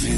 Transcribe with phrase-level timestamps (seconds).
[0.00, 0.08] Hey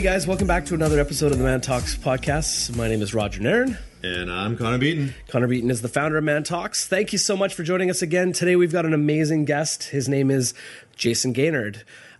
[0.00, 2.74] guys, welcome back to another episode of the Man Talks podcast.
[2.74, 3.76] My name is Roger Nairn.
[4.02, 5.14] And I'm Connor Beaton.
[5.28, 6.86] Connor Beaton is the founder of Man Talks.
[6.86, 8.32] Thank you so much for joining us again.
[8.32, 9.84] Today we've got an amazing guest.
[9.84, 10.54] His name is
[10.96, 11.72] Jayson Gaynor.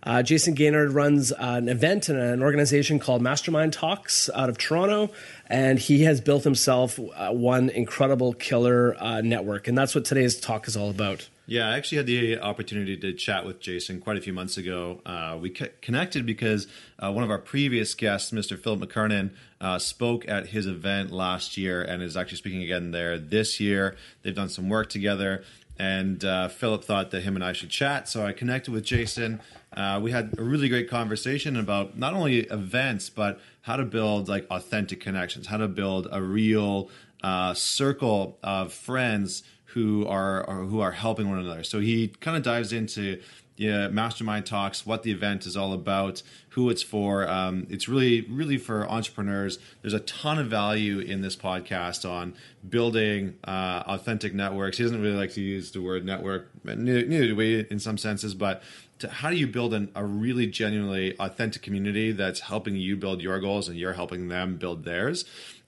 [0.07, 5.11] Uh, Jayson Gaynor runs an event and an organization called Mastermind Talks out of Toronto,
[5.47, 9.67] and he has built himself uh, one incredible killer uh, network.
[9.67, 11.27] And that's what today's talk is all about.
[11.45, 15.01] Yeah, I actually had the opportunity to chat with Jayson quite a few months ago.
[15.05, 16.67] Uh, we c- connected because
[16.99, 18.57] uh, one of our previous guests, Mr.
[18.57, 23.17] Philip McKernan, uh, spoke at his event last year and is actually speaking again there
[23.17, 23.97] this year.
[24.23, 25.43] They've done some work together,
[25.79, 28.07] and uh, Philip thought that him and I should chat.
[28.07, 29.39] So I connected with Jayson.
[29.75, 34.27] Uh, we had a really great conversation about not only events, but how to build
[34.27, 36.89] like authentic connections, how to build a real
[37.23, 41.63] uh, circle of friends who are, are who are helping one another.
[41.63, 43.21] So he kind of dives into
[43.57, 47.27] yeah, mastermind talks, what the event is all about, who it's for.
[47.27, 49.57] Um, it's really, really for entrepreneurs.
[49.81, 52.35] There's a ton of value in this podcast on
[52.69, 54.77] building uh, authentic networks.
[54.77, 58.35] He doesn't really like to use the word network, neither, do we in some senses,
[58.35, 58.61] but
[58.99, 63.21] to, how do you build an, a really genuinely authentic community that's helping you build
[63.21, 65.25] your goals and you're helping them build theirs?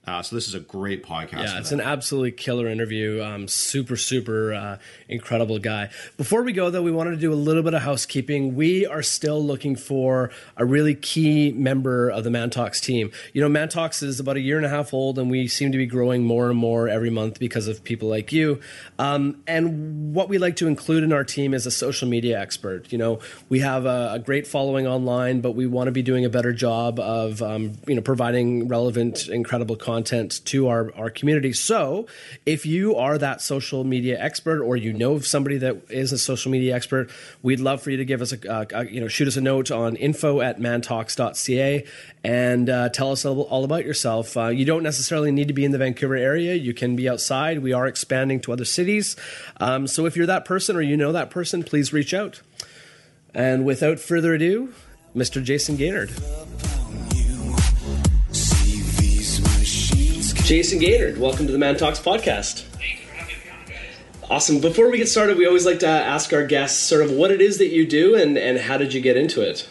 [0.10, 1.44] Uh, so this is a great podcast.
[1.44, 3.22] Yeah, it's an absolutely killer interview.
[3.22, 5.92] Um, super, super uh, incredible guy.
[6.18, 8.56] Before we go, though, we wanted to do a little bit of housekeeping.
[8.56, 13.12] We are still looking for a really key member of the Man Talks team.
[13.34, 15.72] You know, Man Talks is about a year and a half old, and we seem
[15.74, 18.60] to be growing more and more every month because of people like you.
[18.98, 22.92] Um, and what we like to include in our team is a social media expert.
[22.92, 26.26] You know, we have a, a great following online, but we want to be doing
[26.26, 31.54] a better job of um, you know providing relevant, incredible content to our, our community.
[31.54, 32.08] So
[32.46, 36.52] if you are that social media expert or you know somebody that is a social
[36.52, 37.10] media expert,
[37.42, 39.96] we'd love for you to give us a, you know, shoot us a note on
[39.96, 41.86] info at mantalks.ca
[42.24, 44.36] and uh, tell us all, all about yourself.
[44.36, 46.56] Uh, you don't necessarily need to be in the Vancouver area.
[46.56, 47.60] You can be outside.
[47.60, 49.16] We are expanding to other cities.
[49.58, 52.42] Um, so if you're that person or you know that person, please reach out.
[53.34, 54.74] And without further ado,
[55.16, 55.44] Mr.
[55.44, 56.08] Jayson Gaynor.
[60.50, 62.64] Jayson Gaynor, welcome to the Man Talks podcast.
[62.64, 63.76] Thanks for having me
[64.24, 64.32] on.
[64.32, 64.60] Awesome.
[64.60, 67.40] Before we get started, we always like to ask our guests sort of what it
[67.40, 69.70] is that you do and, and how did you get into it?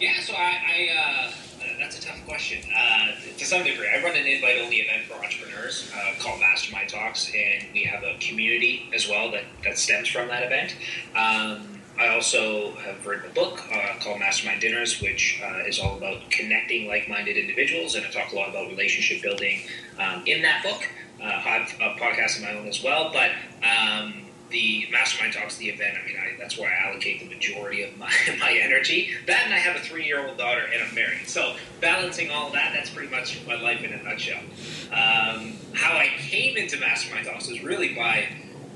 [0.00, 1.30] Yeah, so I, I uh,
[1.78, 2.68] that's a tough question.
[2.76, 7.30] Uh, to some degree, I run an invite-only event for entrepreneurs uh, called Mastermind Talks,
[7.32, 10.74] and we have a community as well that, that stems from that event.
[11.14, 15.96] Um, I also have written a book uh, called Mastermind Dinners, which uh, is all
[15.96, 19.60] about connecting like-minded individuals, and I talk a lot about relationship building
[19.98, 20.88] um, in that book.
[21.20, 23.30] Uh, I have a podcast of my own as well, but
[23.62, 27.82] um, the Mastermind Talks, the event, I mean, I, that's where I allocate the majority
[27.82, 29.10] of my, my energy.
[29.26, 31.26] That and I have a three-year-old daughter and I'm married.
[31.26, 34.42] So balancing all that, that's pretty much my life in a nutshell.
[34.90, 38.28] Um, how I came into Mastermind Talks is really by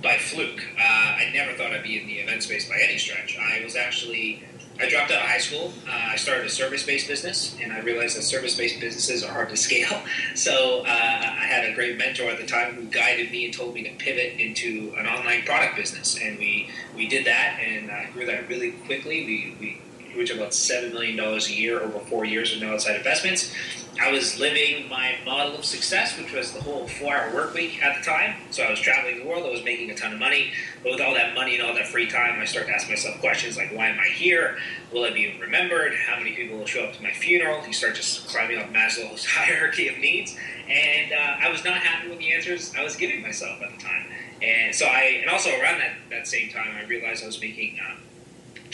[0.02, 0.62] by fluke.
[0.78, 3.36] Uh, I never thought I'd be in the event space by any stretch.
[3.38, 4.42] I was actually,
[4.78, 5.72] I dropped out of high school.
[5.88, 9.56] Uh, I started a service-based business, and I realized that service-based businesses are hard to
[9.56, 10.02] scale.
[10.34, 13.74] So uh, I had a great mentor at the time who guided me and told
[13.74, 18.08] me to pivot into an online product business, and we we did that, and I
[18.12, 19.26] grew that really quickly.
[19.26, 19.80] We we
[20.12, 23.52] grew to about seven million dollars a year over four years with no outside investments.
[24.00, 27.98] I was living my model of success, which was the whole four-hour work week at
[27.98, 28.36] the time.
[28.52, 29.44] So I was traveling the world.
[29.44, 30.52] I was making a ton of money,
[30.84, 33.18] but with all that money and all that free time, I started to ask myself
[33.18, 34.58] questions like, "Why am I here?
[34.92, 35.94] Will I be remembered?
[35.94, 39.24] How many people will show up to my funeral?" You start just climbing up Maslow's
[39.28, 40.36] hierarchy of needs,
[40.68, 43.82] and uh, I was not happy with the answers I was giving myself at the
[43.82, 44.06] time.
[44.40, 47.78] And so I, and also around that, that same time, I realized I was making
[47.80, 47.98] um,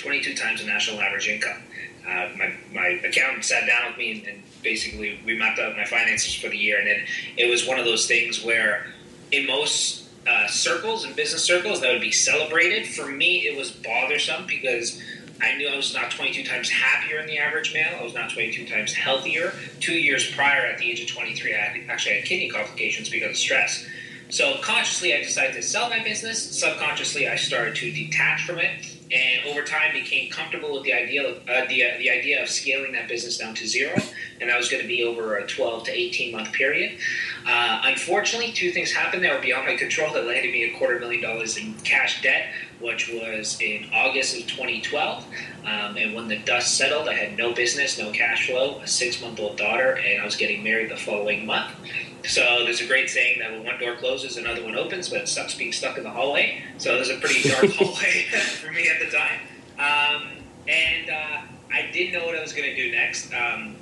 [0.04, 1.62] 22 times the national average income.
[2.06, 5.87] Uh, my, my accountant sat down with me and, and basically we mapped out my
[5.87, 6.78] finances for the year.
[6.78, 8.87] And it, it was one of those things where
[9.32, 12.87] in most uh, circles and business circles that would be celebrated.
[12.87, 15.00] For me, it was bothersome because
[15.40, 17.99] I knew I was not 22 times happier than the average male.
[17.99, 19.52] I was not 22 times healthier.
[19.81, 23.31] Two years prior, at the age of 23, I had, actually had kidney complications because
[23.31, 23.87] of stress.
[24.31, 26.43] So consciously, I decided to sell my business.
[26.58, 31.27] Subconsciously, I started to detach from it, and over time, became comfortable with the idea
[31.27, 33.95] of uh, the uh, the idea of scaling that business down to zero,
[34.41, 36.99] and that was going to be over a 12 to 18 month period.
[37.47, 40.99] Uh, unfortunately, two things happened that were beyond my control that landed me a quarter
[40.99, 42.47] million dollars in cash debt,
[42.81, 45.25] which was in August of 2012.
[45.65, 49.21] Um, and when the dust settled, I had no business, no cash flow, a six
[49.21, 51.75] month old daughter, and I was getting married the following month.
[52.25, 55.29] So there's a great saying that when one door closes, another one opens, but it
[55.29, 56.62] sucks being stuck in the hallway.
[56.79, 58.26] So there's a pretty dark hallway
[58.61, 59.41] for me at the time.
[59.79, 60.29] Um,
[60.67, 61.43] and uh,
[61.73, 63.32] I didn't know what I was going to do next.
[63.35, 63.76] Um,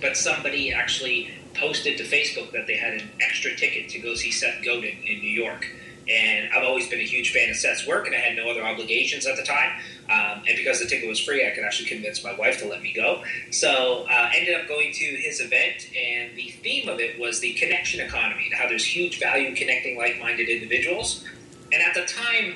[0.00, 4.30] but somebody actually posted to Facebook that they had an extra ticket to go see
[4.30, 5.66] Seth Godin in New York.
[6.08, 8.64] And I've always been a huge fan of Seth's work, and I had no other
[8.64, 9.70] obligations at the time.
[10.08, 12.80] Um, and because the ticket was free, I could actually convince my wife to let
[12.80, 13.22] me go.
[13.50, 17.52] So uh, ended up going to his event, and the theme of it was the
[17.54, 21.24] connection economy, and how there's huge value connecting like-minded individuals.
[21.72, 22.54] And at the time,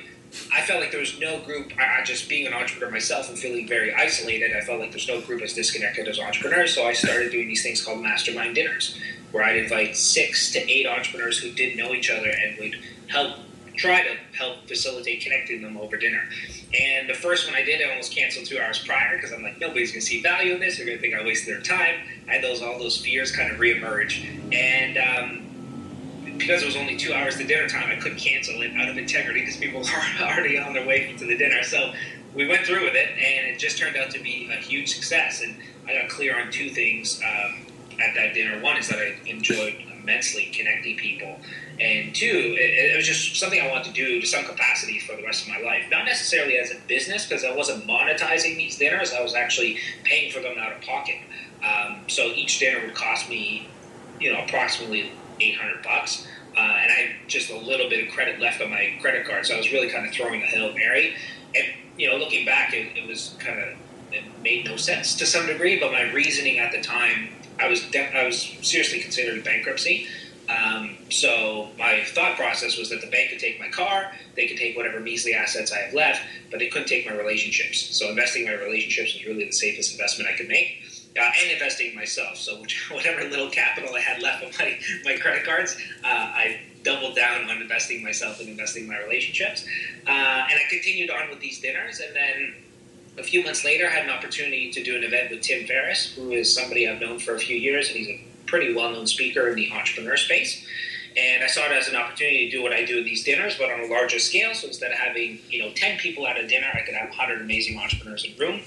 [0.51, 1.73] I felt like there was no group.
[1.77, 5.21] I, just being an entrepreneur myself and feeling very isolated, I felt like there's no
[5.21, 6.73] group as disconnected as entrepreneurs.
[6.73, 8.97] So I started doing these things called mastermind dinners,
[9.31, 12.79] where I'd invite six to eight entrepreneurs who didn't know each other and would
[13.13, 13.37] help
[13.75, 16.21] try to help facilitate connecting them over dinner.
[16.79, 19.59] And the first one I did, I almost canceled two hours prior because I'm like,
[19.59, 20.77] nobody's going to see value in this.
[20.77, 21.95] They're going to think I wasted their time.
[22.27, 26.97] I had those all those fears kind of reemerge, and um, because it was only
[26.97, 29.83] two hours to dinner time, I couldn't cancel it out of integrity because people
[30.21, 31.63] are already on their way to the dinner.
[31.63, 31.93] So
[32.33, 35.41] we went through with it, and it just turned out to be a huge success.
[35.41, 35.55] And
[35.87, 37.65] I got clear on two things um,
[37.99, 38.61] at that dinner.
[38.61, 41.39] One is that I enjoyed immensely connecting people
[41.79, 45.15] and two, it, it, was just something I wanted to do to some capacity for
[45.15, 45.85] the rest of my life.
[45.89, 49.11] Not necessarily as a business, because I wasn't monetizing these dinners.
[49.11, 51.17] I was actually paying for them out of pocket.
[51.63, 53.67] Um, so each dinner would cost me,
[54.19, 56.27] you know, approximately 800 bucks.
[56.55, 59.45] Uh, and I had just a little bit of credit left on my credit card.
[59.47, 61.15] So I was really kind of throwing a Hail Mary.
[61.55, 61.65] And,
[61.97, 63.69] you know, looking back, it, it was kind of,
[64.11, 65.79] it made no sense to some degree.
[65.79, 67.29] But my reasoning at the time,
[67.59, 70.07] I was, de- I was seriously considering bankruptcy.
[70.49, 74.57] Um, so my thought process was that the bank could take my car, they could
[74.57, 76.21] take whatever measly assets I have left,
[76.51, 77.97] but they couldn't take my relationships.
[77.97, 80.81] So investing in my relationships was really the safest investment I could make.
[81.15, 82.37] Uh, and investing in myself.
[82.37, 87.15] So whatever little capital I had left on my, my credit cards, uh, I doubled
[87.15, 89.65] down on investing myself and investing in my relationships.
[90.07, 91.99] Uh, and I continued on with these dinners.
[91.99, 92.55] And then
[93.17, 96.13] a few months later, I had an opportunity to do an event with Tim Ferriss,
[96.15, 99.07] who is somebody I've known for a few years, and he's a pretty well known
[99.07, 100.65] speaker in the entrepreneur space.
[101.15, 103.55] And I saw it as an opportunity to do what I do in these dinners,
[103.57, 104.55] but on a larger scale.
[104.55, 107.41] So instead of having you know ten people at a dinner, I could have hundred
[107.41, 108.61] amazing entrepreneurs in the room.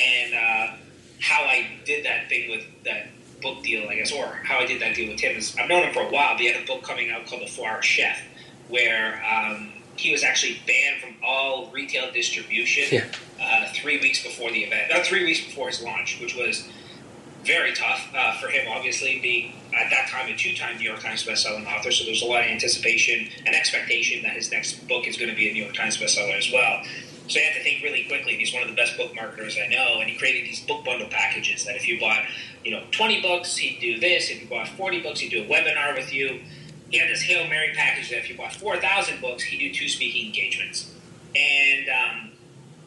[0.00, 0.76] And uh,
[1.20, 3.08] how I did that thing with that
[3.42, 5.82] book deal, I guess, or how I did that deal with Tim is I've known
[5.82, 6.34] him for a while.
[6.34, 8.22] But he had a book coming out called The Four Hour Chef,
[8.68, 13.04] where um, he was actually banned from all retail distribution yeah.
[13.40, 16.68] uh, three weeks before the event, not three weeks before his launch, which was
[17.44, 21.00] very tough uh, for him, obviously, being at that time a two time New York
[21.00, 21.90] Times bestselling author.
[21.90, 25.36] So there's a lot of anticipation and expectation that his next book is going to
[25.36, 26.82] be a New York Times bestseller as well.
[27.28, 28.34] So you have to think really quickly.
[28.34, 31.08] He's one of the best book marketers I know, and he created these book bundle
[31.08, 32.24] packages that if you bought,
[32.64, 34.30] you know, 20 books, he'd do this.
[34.30, 36.40] If you bought 40 books, he'd do a webinar with you.
[36.92, 39.88] He had this Hail Mary package that if you bought 4,000 books, he'd do two
[39.88, 40.92] speaking engagements.
[41.34, 42.32] And um,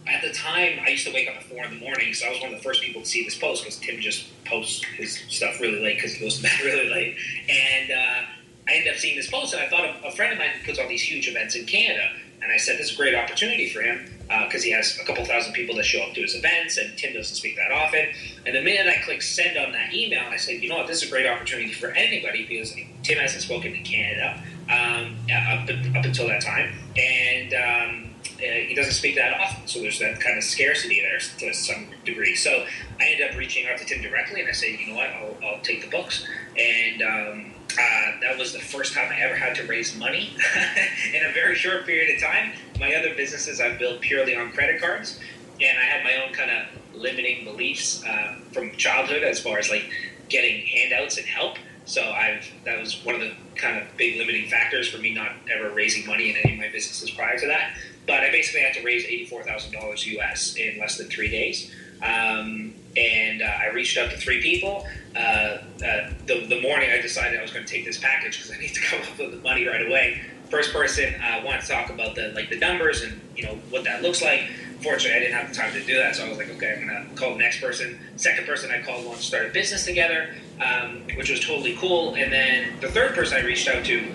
[0.08, 2.30] at the time, I used to wake up at four in the morning, so I
[2.30, 5.24] was one of the first people to see this post because Tim just posts his
[5.30, 7.18] stuff really late because he goes to bed really late.
[7.50, 8.22] And uh,
[8.68, 10.64] I ended up seeing this post, and I thought of a friend of mine who
[10.64, 12.08] puts all these huge events in Canada.
[12.44, 15.06] And I said, this is a great opportunity for him because uh, he has a
[15.06, 18.08] couple thousand people that show up to his events, and Tim doesn't speak that often.
[18.46, 21.04] And the minute I clicked send on that email, I said, you know what, this
[21.04, 22.74] is a great opportunity for anybody because
[23.04, 26.74] Tim hasn't spoken in Canada um, up, up until that time.
[26.98, 31.20] And um, uh, he doesn't speak that often, so there's that kind of scarcity there
[31.40, 32.36] to some degree.
[32.36, 32.66] So
[33.00, 35.38] I ended up reaching out to Tim directly, and I said, you know what, I'll,
[35.44, 36.26] I'll take the books.
[36.58, 40.36] And um, uh, that was the first time I ever had to raise money
[41.14, 42.54] in a very short period of time.
[42.80, 45.20] My other businesses I've built purely on credit cards,
[45.60, 49.70] and I had my own kind of limiting beliefs uh, from childhood as far as
[49.70, 49.90] like
[50.30, 51.58] getting handouts and help.
[51.86, 55.34] So I've that was one of the kind of big limiting factors for me not
[55.54, 57.78] ever raising money in any of my businesses prior to that.
[58.08, 61.72] But I basically had to raise eighty-four thousand dollars US in less than three days.
[62.02, 62.65] Um,
[62.98, 64.86] and uh, I reached out to three people.
[65.16, 65.62] Uh, uh,
[66.26, 68.74] the, the morning I decided I was going to take this package because I need
[68.74, 70.22] to come up with the money right away.
[70.50, 73.84] First person uh, wanted to talk about the like the numbers and you know what
[73.84, 74.42] that looks like.
[74.82, 76.88] Fortunately, I didn't have the time to do that, so I was like, okay, I'm
[76.88, 77.98] going to call the next person.
[78.18, 82.14] Second person I called wanted to start a business together, um, which was totally cool.
[82.16, 84.14] And then the third person I reached out to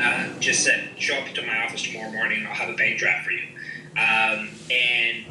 [0.00, 2.98] uh, just said, show up to my office tomorrow morning and I'll have a bank
[2.98, 3.46] draft for you.
[3.96, 5.24] Um, and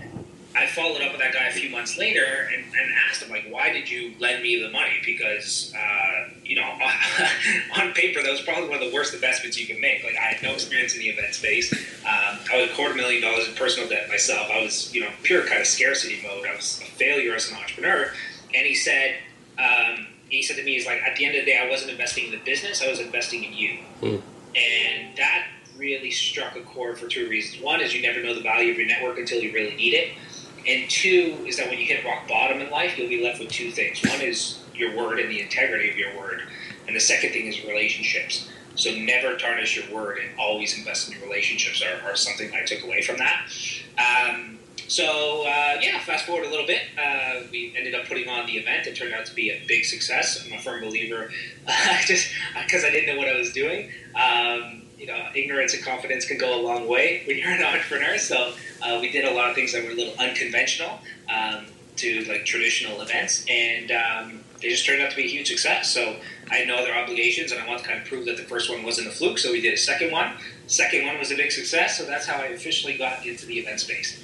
[0.55, 3.45] I followed up with that guy a few months later and, and, asked him, like,
[3.49, 4.99] why did you lend me the money?
[5.05, 6.63] Because, uh, you know,
[7.77, 10.03] on paper, that was probably one of the worst investments you can make.
[10.03, 11.71] Like, I had no experience in the event space.
[11.73, 14.49] Um, I was a quarter million dollars in personal debt myself.
[14.51, 16.45] I was, you know, pure kind of scarcity mode.
[16.45, 18.11] I was a failure as an entrepreneur.
[18.53, 19.15] And he said,
[19.57, 21.91] um, he said to me, "Is like at the end of the day, I wasn't
[21.91, 24.21] investing in the business; I was investing in you." Mm.
[24.55, 27.61] And that really struck a chord for two reasons.
[27.61, 30.13] One is you never know the value of your network until you really need it,
[30.67, 33.49] and two is that when you hit rock bottom in life, you'll be left with
[33.49, 34.01] two things.
[34.03, 36.41] One is your word and the integrity of your word,
[36.87, 38.49] and the second thing is relationships.
[38.75, 42.63] So never tarnish your word and always invest in your relationships are, are something I
[42.63, 43.51] took away from that.
[43.97, 48.45] Um, so uh, yeah, fast forward a little bit, uh, we ended up putting on
[48.45, 48.87] the event.
[48.87, 50.45] It turned out to be a big success.
[50.45, 51.29] I'm a firm believer,
[52.05, 52.29] just
[52.61, 53.89] because I didn't know what I was doing.
[54.15, 58.19] Um, you know, ignorance and confidence can go a long way when you're an entrepreneur.
[58.19, 58.53] So
[58.83, 61.65] uh, we did a lot of things that were a little unconventional um,
[61.97, 65.91] to like traditional events, and um, they just turned out to be a huge success.
[65.91, 66.17] So
[66.51, 68.69] I had no other obligations, and I want to kind of prove that the first
[68.69, 69.39] one wasn't a fluke.
[69.39, 70.33] So we did a second one.
[70.67, 71.97] Second one was a big success.
[71.97, 74.23] So that's how I officially got into the event space.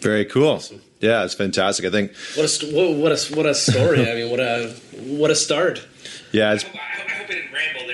[0.00, 0.60] Very cool.
[0.98, 1.84] Yeah, it's fantastic.
[1.86, 2.12] I think.
[2.34, 4.10] What a st- what, what a what a story!
[4.10, 5.86] I mean, what a what a start.
[6.32, 6.64] Yeah, it's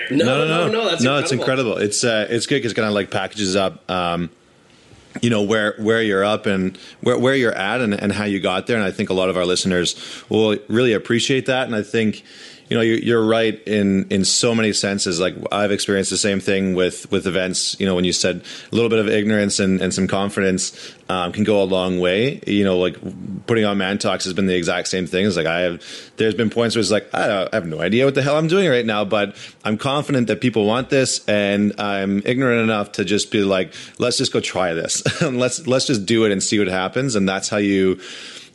[0.09, 0.19] there.
[0.19, 1.19] No, no, no, no, that's no.
[1.19, 1.73] It's incredible.
[1.73, 1.89] incredible.
[1.89, 4.31] It's uh, it's good because kind of like packages up, um,
[5.23, 8.41] you know, where where you're up and where where you're at and, and how you
[8.41, 8.77] got there.
[8.77, 9.97] And I think a lot of our listeners
[10.29, 11.67] will really appreciate that.
[11.67, 12.25] And I think.
[12.69, 15.19] You know, you're, right in in so many senses.
[15.19, 17.79] Like I've experienced the same thing with with events.
[17.81, 21.33] You know, when you said a little bit of ignorance and, and some confidence um,
[21.33, 22.41] can go a long way.
[22.47, 22.97] You know, like
[23.47, 25.27] putting on Man Talks has been the exact same thing.
[25.27, 25.83] It's like I have.
[26.17, 28.49] There's been points where it's like I, I have no idea what the hell I'm
[28.49, 33.05] doing right now, but I'm confident that people want this, and I'm ignorant enough to
[33.05, 35.03] just be like, let's just go try this.
[35.23, 37.15] let's let's just do it and see what happens.
[37.15, 38.01] And that's how you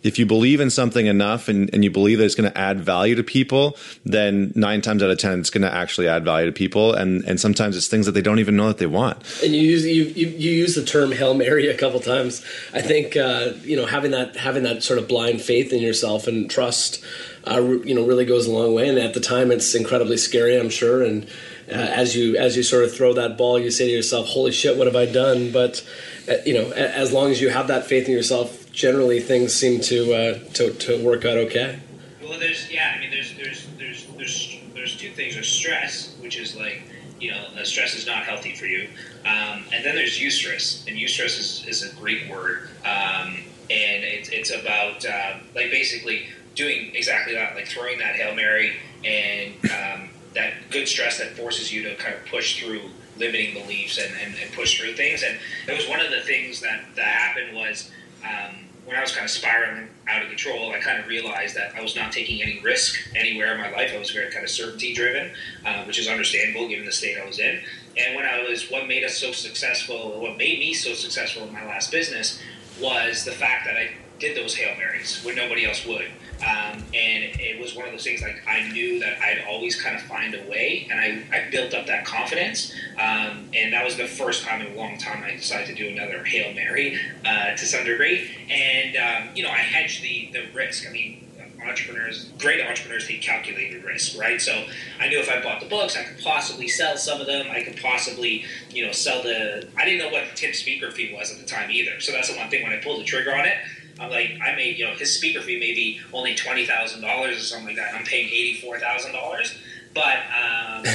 [0.04, 2.80] if you believe in something enough and, and you believe that it's going to add
[2.80, 6.48] value to people, then nine times out of ten, it's going to actually add value
[6.48, 6.94] to people.
[6.94, 9.18] And and sometimes it's things that they don't even know that they want.
[9.44, 12.44] And you use you, you, you use the term hail mary a couple times.
[12.74, 16.28] I think uh, you know having that having that sort of blind faith in yourself
[16.28, 17.04] and trust,
[17.46, 18.88] uh, you know, really goes a long way.
[18.88, 21.04] And at the time, it's incredibly scary, I'm sure.
[21.04, 21.26] And
[21.70, 24.52] uh, as you as you sort of throw that ball, you say to yourself, "Holy
[24.52, 25.86] shit, what have I done?" But
[26.28, 29.82] uh, you know, as long as you have that faith in yourself, generally things seem
[29.82, 31.80] to uh, to, to work out okay.
[32.22, 32.94] Well, there's yeah.
[32.96, 35.36] I mean, there's there's there's there's there's two things.
[35.36, 36.84] There's stress, which is like
[37.22, 38.88] you know, stress is not healthy for you,
[39.26, 43.38] um, and then there's eustress, and eustress is, is a Greek word, um,
[43.70, 46.26] and it's it's about uh, like basically
[46.56, 48.74] doing exactly that, like throwing that hail mary
[49.06, 52.82] and um, that good stress that forces you to kind of push through
[53.18, 55.24] limiting beliefs and, and, and push through things.
[55.24, 55.38] And
[55.68, 57.92] it was one of the things that that happened was.
[58.24, 61.74] Um, when I was kind of spiraling out of control, I kind of realized that
[61.76, 63.92] I was not taking any risk anywhere in my life.
[63.96, 65.32] I was very kind of certainty driven,
[65.66, 67.62] uh, which is understandable given the state I was in.
[67.98, 71.54] And when I was, what made us so successful, what made me so successful in
[71.54, 72.42] my last business
[72.82, 76.10] was the fact that I did those Hail Marys when nobody else would.
[76.42, 79.96] Um, and it was one of those things like I knew that I'd always kind
[79.96, 82.74] of find a way, and I, I built up that confidence.
[82.98, 85.90] Um, and that was the first time in a long time I decided to do
[85.90, 88.32] another Hail Mary uh, to some degree.
[88.50, 90.88] And, um, you know, I hedged the, the risk.
[90.88, 91.28] I mean,
[91.66, 94.42] entrepreneurs, great entrepreneurs take calculated risk, right?
[94.42, 94.66] So
[95.00, 97.48] I knew if I bought the books, I could possibly sell some of them.
[97.50, 99.68] I could possibly, you know, sell the.
[99.78, 102.00] I didn't know what Tim's speaker fee was at the time either.
[102.00, 103.58] So that's the one thing when I pulled the trigger on it.
[104.00, 107.38] I'm like, I made, you know, his speaker fee may be only twenty thousand dollars
[107.38, 107.90] or something like that.
[107.90, 109.58] And I'm paying eighty four thousand dollars.
[109.94, 110.86] But um,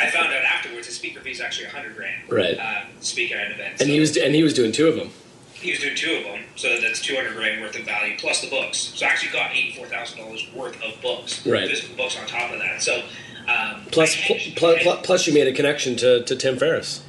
[0.00, 2.30] I found out afterwards his speaker fee is actually a hundred grand.
[2.30, 2.58] Right.
[2.58, 3.70] Uh, speaking at an event.
[3.72, 5.10] And So- he was and he was doing two of them.
[5.54, 8.40] he was doing two of them, so that's two hundred grand worth of value plus
[8.40, 8.92] the books.
[8.96, 11.68] So I actually got eighty four thousand dollars worth of books, Right.
[11.68, 12.82] physical books on top of that.
[12.82, 13.02] So
[13.48, 17.02] um, Plus, pl- pl- pl- plus, you made a connection to, to Tim Ferriss.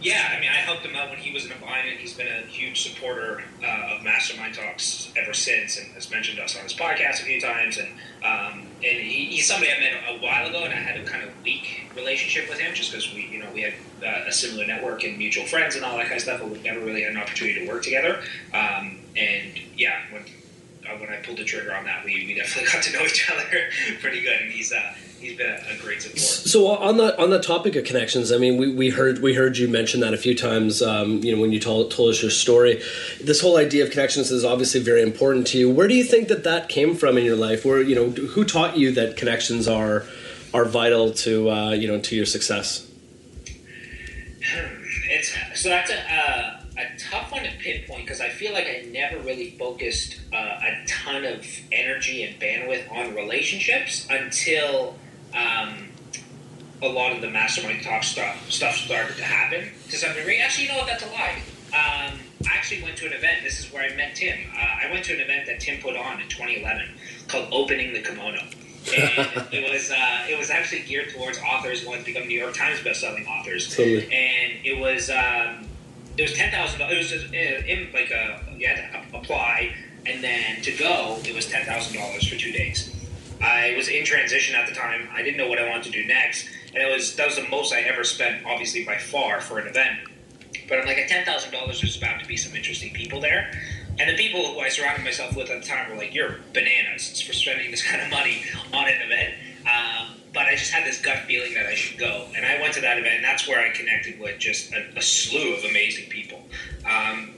[0.00, 2.14] Yeah, I mean, I helped him out when he was in a bind, and he's
[2.14, 6.62] been a huge supporter uh, of Mastermind Talks ever since, and has mentioned us on
[6.62, 7.78] his podcast a few times.
[7.78, 7.88] And
[8.24, 11.22] um, and he, he's somebody I met a while ago, and I had a kind
[11.22, 14.66] of weak relationship with him, just because we, you know, we had uh, a similar
[14.66, 17.12] network and mutual friends and all that kind of stuff, but we never really had
[17.12, 18.22] an opportunity to work together.
[18.54, 20.22] Um, and yeah, when
[20.88, 23.30] uh, when I pulled the trigger on that, we, we definitely got to know each
[23.30, 23.44] other
[24.00, 26.18] pretty good, and he's uh, he's been a, a great support.
[26.18, 29.58] So on the on the topic of connections, I mean, we, we heard we heard
[29.58, 30.82] you mention that a few times.
[30.82, 32.82] Um, you know, when you told told us your story,
[33.22, 35.70] this whole idea of connections is obviously very important to you.
[35.70, 37.64] Where do you think that that came from in your life?
[37.64, 40.04] Where you know, who taught you that connections are
[40.52, 42.86] are vital to uh, you know to your success?
[45.12, 48.86] It's so that's a, uh, a tough one to pinpoint because I feel like I
[48.90, 54.96] never really focused uh, a ton of energy and bandwidth on relationships until
[55.34, 55.88] um,
[56.82, 60.40] a lot of the mastermind talk stuff stuff started to happen to some degree.
[60.40, 60.86] Actually, you know what?
[60.86, 61.42] That's a lie.
[61.68, 62.18] Um,
[62.48, 63.42] I actually went to an event.
[63.42, 64.38] This is where I met Tim.
[64.54, 66.86] Uh, I went to an event that Tim put on in 2011
[67.28, 68.40] called Opening the Kimono.
[68.40, 68.48] and
[69.52, 72.80] it was uh, it was actually geared towards authors wanting to become New York Times
[72.80, 73.68] bestselling authors.
[73.68, 74.04] Totally.
[74.04, 75.68] And it was um,
[76.16, 76.94] it was ten thousand dollars.
[76.94, 78.76] It was just, uh, in like a you had
[79.10, 79.74] to apply,
[80.06, 82.96] and then to go it was ten thousand dollars for two days.
[83.40, 85.08] I was in transition at the time.
[85.12, 87.48] I didn't know what I wanted to do next, and it was that was the
[87.48, 90.00] most I ever spent, obviously by far, for an event.
[90.68, 93.50] But I'm like, at ten thousand dollars, there's bound to be some interesting people there.
[93.98, 97.20] And the people who I surrounded myself with at the time were like, "You're bananas
[97.20, 98.42] for spending this kind of money
[98.72, 102.26] on an event." Um, but I just had this gut feeling that I should go,
[102.36, 103.16] and I went to that event.
[103.16, 106.40] and That's where I connected with just a, a slew of amazing people.
[106.84, 107.34] Um,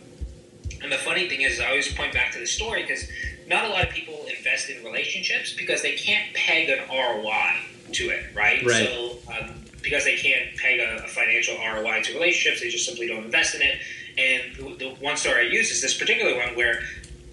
[0.82, 3.08] and the funny thing is, I always point back to the story because
[3.48, 7.56] not a lot of people invest in relationships because they can't peg an ROI
[7.92, 8.64] to it, right?
[8.64, 8.88] Right.
[8.88, 13.08] So um, because they can't peg a, a financial ROI to relationships, they just simply
[13.08, 13.78] don't invest in it.
[14.18, 16.82] And the, the one story I use is this particular one where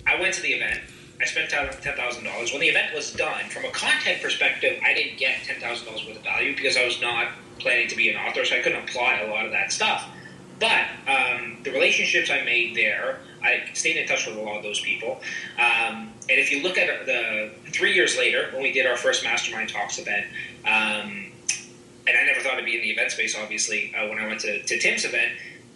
[0.07, 0.79] I went to the event.
[1.21, 2.51] I spent ten thousand dollars.
[2.51, 6.05] When the event was done, from a content perspective, I didn't get ten thousand dollars
[6.05, 7.27] worth of value because I was not
[7.59, 10.07] planning to be an author, so I couldn't apply a lot of that stuff.
[10.59, 14.63] But um, the relationships I made there, I stayed in touch with a lot of
[14.63, 15.21] those people.
[15.57, 19.23] Um, and if you look at the three years later, when we did our first
[19.23, 20.25] Mastermind Talks event,
[20.65, 21.31] um,
[22.07, 24.41] and I never thought to be in the event space, obviously, uh, when I went
[24.41, 25.31] to, to Tim's event,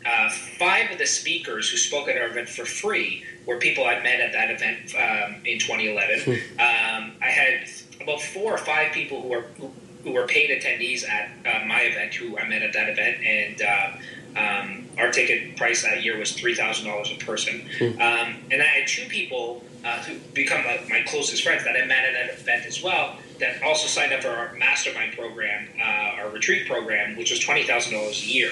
[0.06, 4.02] uh, five of the speakers who spoke at our event for free were people I
[4.02, 6.42] met at that event um, in 2011.
[6.60, 7.70] um, I had
[8.02, 9.72] about four or five people who were who,
[10.04, 13.62] who were paid attendees at uh, my event who I met at that event, and
[13.62, 13.92] uh,
[14.36, 17.62] um, our ticket price that year was three thousand dollars a person.
[17.96, 21.86] Um, and I had two people uh, who become like my closest friends that I
[21.86, 23.18] met at that event as well.
[23.40, 27.64] That also signed up for our mastermind program, uh, our retreat program, which was twenty
[27.64, 28.52] thousand dollars a year.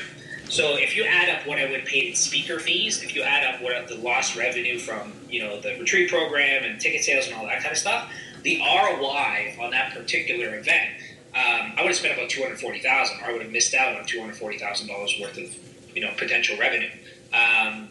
[0.50, 3.56] So if you add up what I would pay in speaker fees, if you add
[3.56, 7.36] up what the lost revenue from you know the retreat program and ticket sales and
[7.36, 8.12] all that kind of stuff,
[8.44, 10.90] the ROI on that particular event,
[11.34, 13.74] um, I would have spent about two hundred forty thousand, or I would have missed
[13.74, 15.56] out on two hundred forty thousand dollars worth of
[15.96, 16.90] you know potential revenue.
[17.34, 17.90] Um,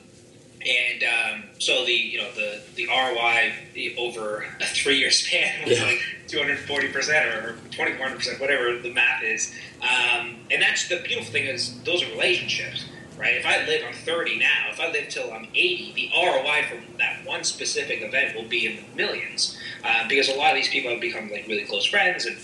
[0.66, 3.52] and um, so the you know the the ROI
[3.98, 5.86] over a three year span was Yeah.
[5.86, 9.54] like two hundred forty percent or twenty one percent, whatever the math is.
[9.80, 12.84] Um, and that's the beautiful thing is those are relationships,
[13.18, 13.34] right?
[13.36, 14.68] If I live, I'm thirty now.
[14.70, 18.66] If I live till I'm eighty, the ROI from that one specific event will be
[18.66, 21.86] in the millions uh, because a lot of these people have become like really close
[21.86, 22.36] friends and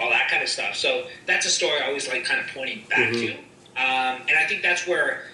[0.00, 0.76] all that kind of stuff.
[0.76, 3.34] So that's a story I always like kind of pointing back to,
[3.76, 5.24] um, and I think that's where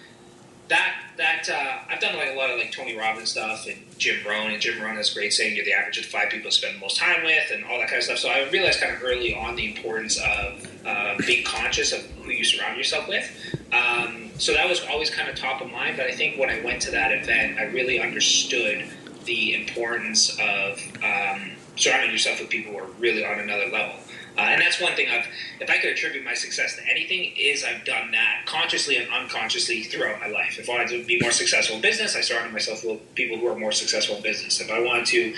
[0.71, 4.25] that that uh, I've done like a lot of like Tony Robbins stuff and Jim
[4.27, 6.53] Rohn, and Jim Rohn has great saying: "You're the average of the five people you
[6.53, 8.19] spend the most time with," and all that kind of stuff.
[8.19, 12.31] So I realized kind of early on the importance of uh, being conscious of who
[12.31, 13.29] you surround yourself with.
[13.73, 15.97] Um, so that was always kind of top of mind.
[15.97, 18.89] But I think when I went to that event, I really understood
[19.25, 23.97] the importance of um, surrounding yourself with people who are really on another level.
[24.37, 25.27] Uh, and that's one thing I've,
[25.61, 29.83] if I could attribute my success to anything, is I've done that consciously and unconsciously
[29.85, 30.59] throughout my life.
[30.59, 33.47] If I wanted to be more successful in business, I surrounded myself with people who
[33.49, 34.61] are more successful in business.
[34.61, 35.35] If I wanted to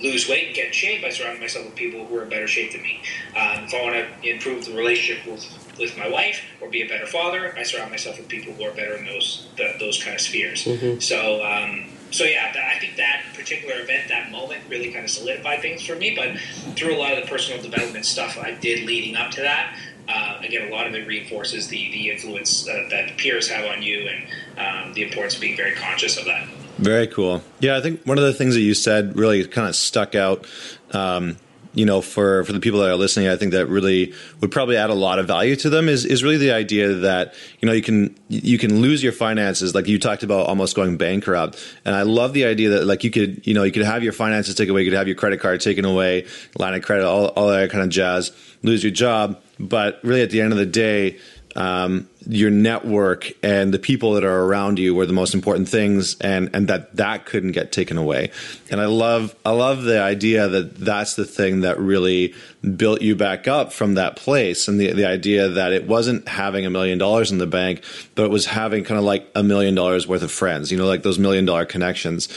[0.00, 2.48] lose weight and get in shape, I surrounded myself with people who are in better
[2.48, 3.00] shape than me.
[3.36, 6.88] Um, if I want to improve the relationship with, with my wife or be a
[6.88, 10.14] better father, I surround myself with people who are better in those the, those kind
[10.14, 10.66] of spheres.
[11.00, 11.44] So.
[11.44, 15.84] Um, so yeah, I think that particular event, that moment, really kind of solidified things
[15.84, 16.14] for me.
[16.14, 16.38] But
[16.76, 20.38] through a lot of the personal development stuff I did leading up to that, uh,
[20.42, 24.08] again, a lot of it reinforces the the influence uh, that peers have on you
[24.08, 24.24] and
[24.58, 26.48] um, the importance of being very conscious of that.
[26.78, 27.42] Very cool.
[27.60, 30.46] Yeah, I think one of the things that you said really kind of stuck out.
[30.92, 31.36] Um,
[31.72, 34.76] you know, for for the people that are listening, I think that really would probably
[34.76, 35.88] add a lot of value to them.
[35.88, 39.74] Is is really the idea that you know you can you can lose your finances,
[39.74, 41.64] like you talked about, almost going bankrupt.
[41.84, 44.12] And I love the idea that like you could you know you could have your
[44.12, 46.26] finances taken away, you could have your credit card taken away,
[46.58, 50.30] line of credit, all all that kind of jazz, lose your job, but really at
[50.30, 51.18] the end of the day
[51.56, 56.18] um, your network and the people that are around you were the most important things,
[56.20, 58.30] and and that that couldn't get taken away.
[58.70, 62.34] And I love I love the idea that that's the thing that really
[62.76, 66.66] built you back up from that place, and the the idea that it wasn't having
[66.66, 67.82] a million dollars in the bank,
[68.14, 70.70] but it was having kind of like a million dollars worth of friends.
[70.70, 72.28] You know, like those million dollar connections.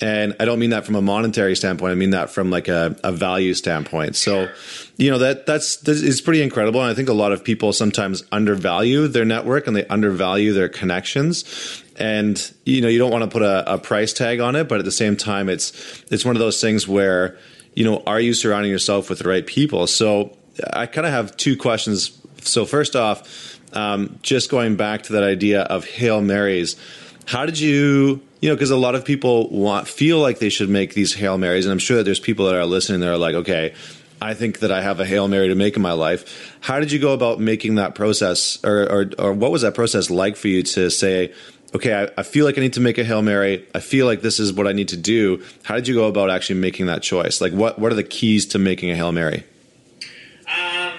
[0.00, 1.92] And I don't mean that from a monetary standpoint.
[1.92, 4.14] I mean that from like a, a value standpoint.
[4.16, 4.48] So,
[4.96, 6.80] you know that that's that is pretty incredible.
[6.80, 10.68] And I think a lot of people sometimes undervalue their network and they undervalue their
[10.68, 11.82] connections.
[11.96, 14.78] And you know you don't want to put a, a price tag on it, but
[14.78, 17.36] at the same time, it's it's one of those things where
[17.74, 19.86] you know are you surrounding yourself with the right people?
[19.86, 20.36] So
[20.72, 22.12] I kind of have two questions.
[22.42, 26.76] So first off, um, just going back to that idea of hail marys,
[27.26, 30.68] how did you you know because a lot of people want feel like they should
[30.68, 33.18] make these hail marys and i'm sure that there's people that are listening that are
[33.18, 33.74] like okay
[34.20, 36.56] I think that I have a Hail Mary to make in my life.
[36.60, 40.10] How did you go about making that process, or, or, or what was that process
[40.10, 41.32] like for you to say,
[41.74, 43.66] okay, I, I, feel like I need to make a Hail Mary.
[43.74, 45.44] I feel like this is what I need to do.
[45.62, 47.40] How did you go about actually making that choice?
[47.40, 49.44] Like, what, what are the keys to making a Hail Mary?
[50.46, 50.92] Um,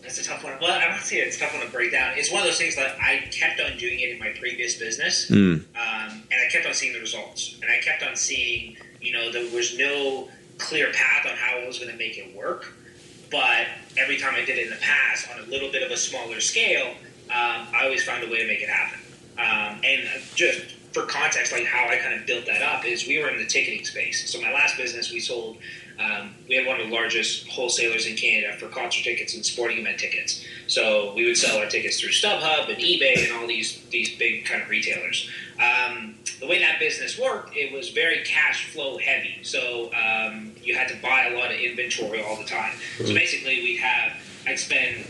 [0.00, 0.54] that's a tough one.
[0.60, 2.16] Well, I don't say it's a tough one to break down.
[2.16, 5.28] It's one of those things that I kept on doing it in my previous business,
[5.28, 5.62] mm.
[5.76, 7.58] um, and I kept on seeing the results.
[7.62, 11.66] And I kept on seeing, you know, there was no clear path on how I
[11.66, 12.74] was going to make it work.
[13.30, 13.66] But
[13.98, 16.40] every time I did it in the past, on a little bit of a smaller
[16.40, 16.88] scale,
[17.30, 18.98] um, I always found a way to make it happen.
[19.38, 23.22] Um, and just for context, like how I kind of built that up is we
[23.22, 24.30] were in the ticketing space.
[24.30, 25.58] So my last business, we sold.
[25.98, 29.78] Um, we had one of the largest wholesalers in Canada for concert tickets and sporting
[29.78, 30.44] event tickets.
[30.66, 34.44] So we would sell our tickets through StubHub and eBay and all these these big
[34.44, 35.30] kind of retailers.
[35.62, 39.38] Um, the way that business worked, it was very cash flow heavy.
[39.42, 42.72] So um, you had to buy a lot of inventory all the time.
[42.98, 43.14] So Mm-hmm.
[43.14, 44.12] basically, we'd have
[44.46, 45.06] I'd spend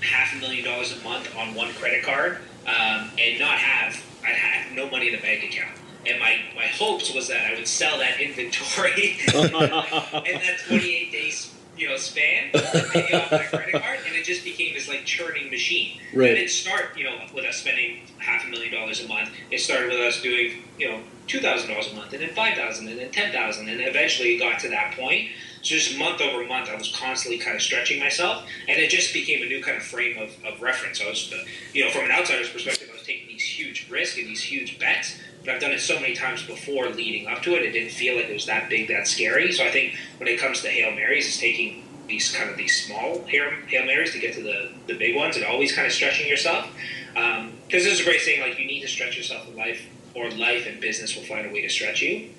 [0.00, 4.34] half a million dollars a month on one credit card um, and not have I'd
[4.36, 5.76] have no money in the bank account.
[6.06, 11.52] And my, my hopes was that I would sell that inventory in that 28 days
[11.76, 15.50] you know span, pay off my credit card, and it just became this like churning
[15.50, 16.00] machine.
[16.14, 16.30] Right.
[16.30, 19.30] And it start you know with us spending half a million dollars a month.
[19.50, 22.54] It started with us doing you know two thousand dollars a month, and then five
[22.54, 25.28] thousand, and then ten thousand, and eventually it got to that point.
[25.62, 29.12] So just month over month, I was constantly kind of stretching myself, and it just
[29.12, 31.00] became a new kind of frame of, of reference.
[31.00, 34.16] I was, uh, you know, from an outsider's perspective, I was taking these huge risks
[34.16, 37.54] and these huge bets, but I've done it so many times before leading up to
[37.54, 39.52] it, it didn't feel like it was that big, that scary.
[39.52, 42.84] So I think when it comes to Hail Marys, it's taking these kind of these
[42.84, 43.50] small Hail,
[43.86, 46.68] Marys to get to the, the big ones and always kind of stretching yourself.
[47.14, 49.80] Because there's a great saying, like, you need to stretch yourself in life,
[50.14, 52.30] or life and business will find a way to stretch you.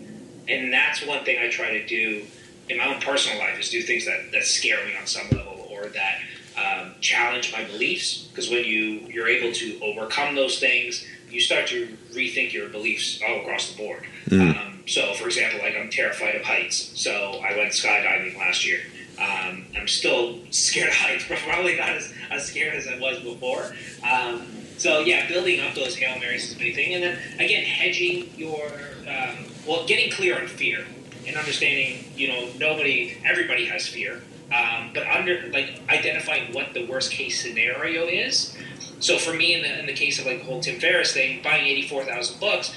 [0.48, 2.26] And that's one thing I try to do
[2.70, 5.68] in my own personal life is do things that, that scare me on some level
[5.72, 6.20] or that
[6.58, 8.24] um, challenge my beliefs.
[8.24, 11.06] Because when you you're able to overcome those things,
[11.38, 14.08] you start to rethink your beliefs all across the board.
[14.32, 18.80] Um, so, for example, like I'm terrified of heights, so I went skydiving last year.
[19.20, 23.20] Um, I'm still scared of heights, but probably not as, as scared as I was
[23.20, 23.72] before.
[24.04, 24.48] Um,
[24.80, 28.32] so yeah, building up those hail marys is a big thing, and then again, hedging
[28.36, 28.66] your
[29.08, 30.86] um, well, getting clear on fear
[31.28, 32.04] and understanding.
[32.16, 37.42] You know, nobody, everybody has fear, um, but under like identifying what the worst case
[37.42, 38.56] scenario is.
[39.00, 41.42] So for me, in the, in the case of like the whole Tim Ferriss thing,
[41.44, 42.74] buying eighty four thousand books,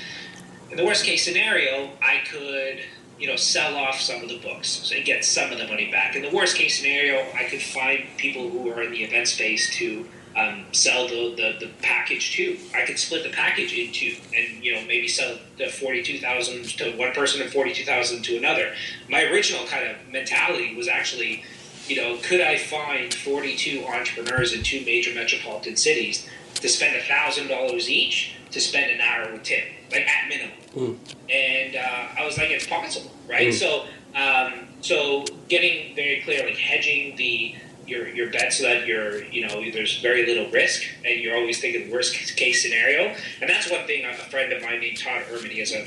[0.71, 2.81] in the worst case scenario, I could
[3.19, 5.91] you know sell off some of the books so I get some of the money
[5.91, 6.17] back.
[6.17, 9.75] In the worst case scenario, I could find people who are in the event space
[9.77, 10.07] to
[10.37, 12.57] um, sell the, the, the package too.
[12.75, 16.65] I could split the package into and you know maybe sell the forty two thousand
[16.79, 18.75] to one person and forty two thousand to another.
[19.09, 21.43] My original kind of mentality was actually,
[21.91, 27.03] you know, could I find forty two entrepreneurs in two major metropolitan cities to spend
[27.03, 31.01] thousand dollars each to spend an hour with Tim, like at minimum.
[31.29, 33.53] And uh, I was like, it's possible, right?
[33.53, 37.55] So, um, so getting very clear, like hedging the
[37.87, 41.61] your your bet so that you're you know there's very little risk and you're always
[41.61, 43.15] thinking worst case scenario.
[43.41, 44.05] And that's one thing.
[44.05, 45.87] A friend of mine named Todd Herman, he has a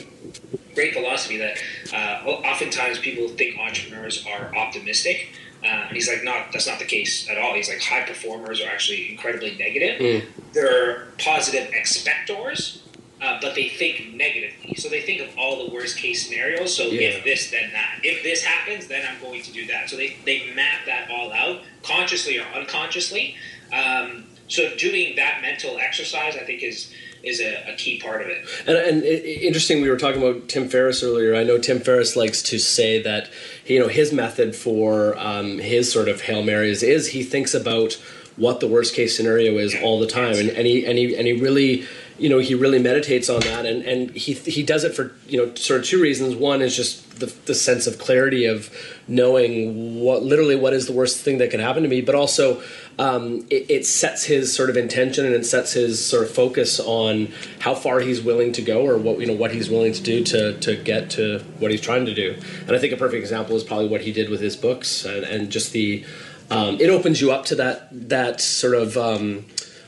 [0.76, 1.58] great philosophy that
[1.94, 5.30] uh, oftentimes people think entrepreneurs are optimistic.
[5.66, 7.54] Uh, he's like, not that's not the case at all.
[7.54, 10.26] He's like, high performers are actually incredibly negative.
[10.54, 12.84] They're positive expectors,
[13.22, 14.76] uh, but they think negatively.
[14.76, 16.76] So they think of all the worst case scenarios.
[16.76, 17.10] So Yeah.
[17.10, 18.00] if this, then that.
[18.04, 19.90] If this happens, then I'm going to do that.
[19.90, 23.36] So they, they map that all out, consciously or unconsciously.
[23.72, 26.94] Um, so doing that mental exercise, I think, is
[27.24, 28.46] is a, a key part of it.
[28.68, 31.36] And, and it, interesting, we were talking about Tim Ferriss earlier.
[31.36, 33.30] I know Tim Ferriss likes to say that
[33.66, 37.94] you know his method for um, his sort of hail marys is he thinks about
[38.36, 41.28] what the worst case scenario is all the time, and, and he and he and
[41.28, 41.86] he really
[42.18, 45.38] you know he really meditates on that, and and he he does it for you
[45.38, 46.36] know sort of two reasons.
[46.36, 48.70] One is just the, the sense of clarity of
[49.08, 52.62] knowing what literally what is the worst thing that can happen to me, but also
[53.00, 56.80] um, it, it sets his sort of intention and it sets his sort of focus
[56.80, 60.02] on how far he's willing to go or what you know what he's willing to
[60.02, 62.38] do to to get to what he's trying to do.
[62.68, 65.24] And I think a perfect example is probably what he did with his books and,
[65.24, 66.06] and just the
[66.52, 69.46] um, it opens you up to that that sort of um,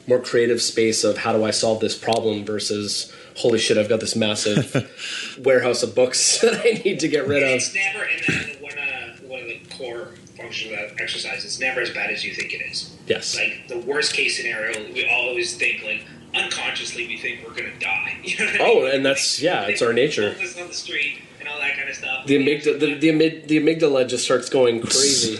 [0.08, 4.00] more creative space of how do I solve this problem versus holy shit I've got
[4.00, 7.50] this massive warehouse of books that I need to get rid of.
[7.50, 10.10] It's never, and then one, uh, one of the core
[10.46, 12.96] functions of exercise, it's never as bad as you think it is.
[13.08, 13.36] Yes.
[13.36, 16.04] Like the worst case scenario, we always think like
[16.36, 18.18] unconsciously we think we're gonna die.
[18.24, 18.96] You know what I Oh, mean?
[18.96, 20.36] and that's- yeah, it's our nature.
[20.62, 22.26] On the street and all that kind of stuff.
[22.26, 25.40] The amygdala, the, the, amid, the amygdala just starts going crazy.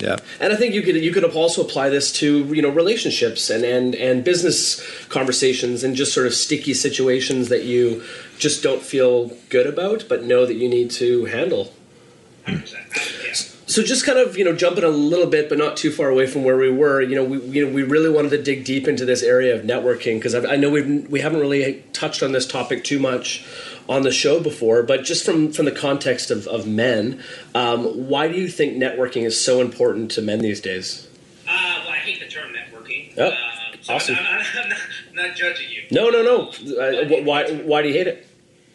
[0.00, 0.16] Yeah.
[0.40, 3.62] And I think you could you could also apply this to you know relationships and
[3.62, 8.02] and and business conversations and just sort of sticky situations that you
[8.38, 11.72] just don't feel good about, but know that you need to handle.
[12.46, 12.72] 100%.
[13.24, 13.52] Yeah.
[13.72, 16.26] So just kind of you know jumping a little bit, but not too far away
[16.26, 17.00] from where we were.
[17.00, 19.62] You know, we you know we really wanted to dig deep into this area of
[19.62, 23.46] networking because I know we've we haven't really touched on this topic too much
[23.88, 24.82] on the show before.
[24.82, 27.22] But just from from the context of of men,
[27.54, 31.08] um, why do you think networking is so important to men these days?
[31.48, 33.14] Uh, well, I hate the term networking.
[33.16, 34.16] Oh, um, so awesome.
[34.16, 34.78] I'm, I'm, I'm, not,
[35.08, 35.84] I'm not judging you.
[35.90, 36.48] No, no, no.
[36.78, 38.26] Uh, why why do you hate it?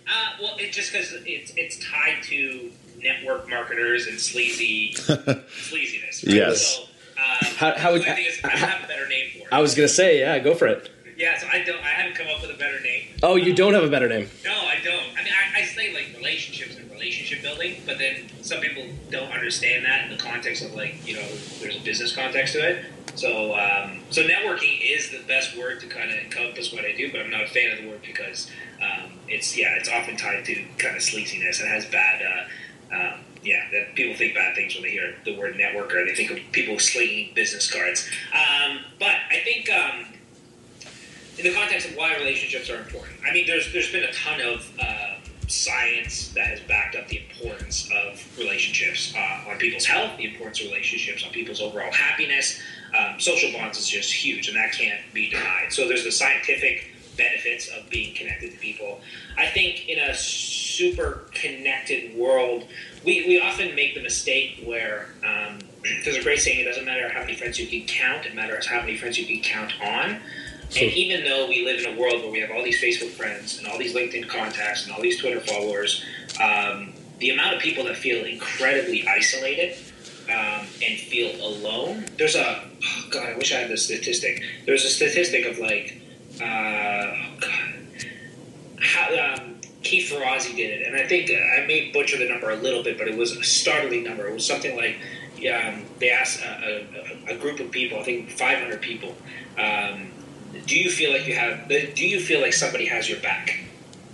[0.07, 6.25] Uh, well, it's just because it's it's tied to network marketers and sleazy sleaziness.
[6.25, 6.35] Right?
[6.35, 6.75] Yes.
[6.77, 9.47] So, um, How- how would- I think it's, I have a better name for it.
[9.51, 10.89] I was gonna say, yeah, go for it.
[11.17, 11.79] yeah, so I don't.
[11.83, 13.07] I haven't come up with a better name.
[13.23, 14.29] Oh, you don't have a better name.
[14.45, 15.03] No, I don't.
[15.17, 19.31] I mean, I, I say like relationships and relationship building, but then some people don't
[19.31, 21.27] understand that in the context of like you know,
[21.59, 22.85] there's a business context to it.
[23.15, 27.11] So, um, so networking is the best word to kind of encompass what I do,
[27.11, 30.45] but I'm not a fan of the word because um, it's yeah, it's often tied
[30.45, 31.59] to kind of sleaziness.
[31.61, 32.21] It has bad.
[32.21, 32.47] Uh,
[32.91, 36.05] um, yeah, that people think bad things when they hear the word networker.
[36.05, 38.07] They think of people slinging business cards.
[38.33, 40.05] Um, but I think um,
[41.37, 43.17] in the context of why relationships are important.
[43.27, 45.15] I mean, there's there's been a ton of uh,
[45.47, 50.61] science that has backed up the importance of relationships uh, on people's health, the importance
[50.61, 52.59] of relationships on people's overall happiness.
[52.97, 55.71] Um, social bonds is just huge, and that can't be denied.
[55.71, 59.01] So there's the scientific benefits of being connected to people.
[59.37, 60.13] I think in a
[60.77, 62.67] super connected world,
[63.03, 65.59] we, we often make the mistake where um,
[66.03, 68.67] there's a great saying: it doesn't matter how many friends you can count; it matters
[68.67, 70.19] how many friends you can count on.
[70.75, 73.57] And even though we live in a world where we have all these Facebook friends
[73.57, 76.03] and all these LinkedIn contacts and all these Twitter followers,
[76.41, 79.77] um, the amount of people that feel incredibly isolated
[80.29, 82.05] um, and feel alone.
[82.17, 84.43] There's a oh God, I wish I had the statistic.
[84.65, 86.01] There's a statistic of like,
[86.41, 87.73] uh, oh God,
[88.79, 89.56] how, um,
[89.87, 92.97] Keith Ferrazzi did it, and I think I may butcher the number a little bit,
[92.97, 94.27] but it was a startling number.
[94.27, 94.97] It was something like
[95.37, 96.85] um, they asked a,
[97.29, 99.15] a, a group of people, I think 500 people,
[99.57, 100.11] um,
[100.65, 101.69] do you feel like you have?
[101.69, 103.59] Do you feel like somebody has your back?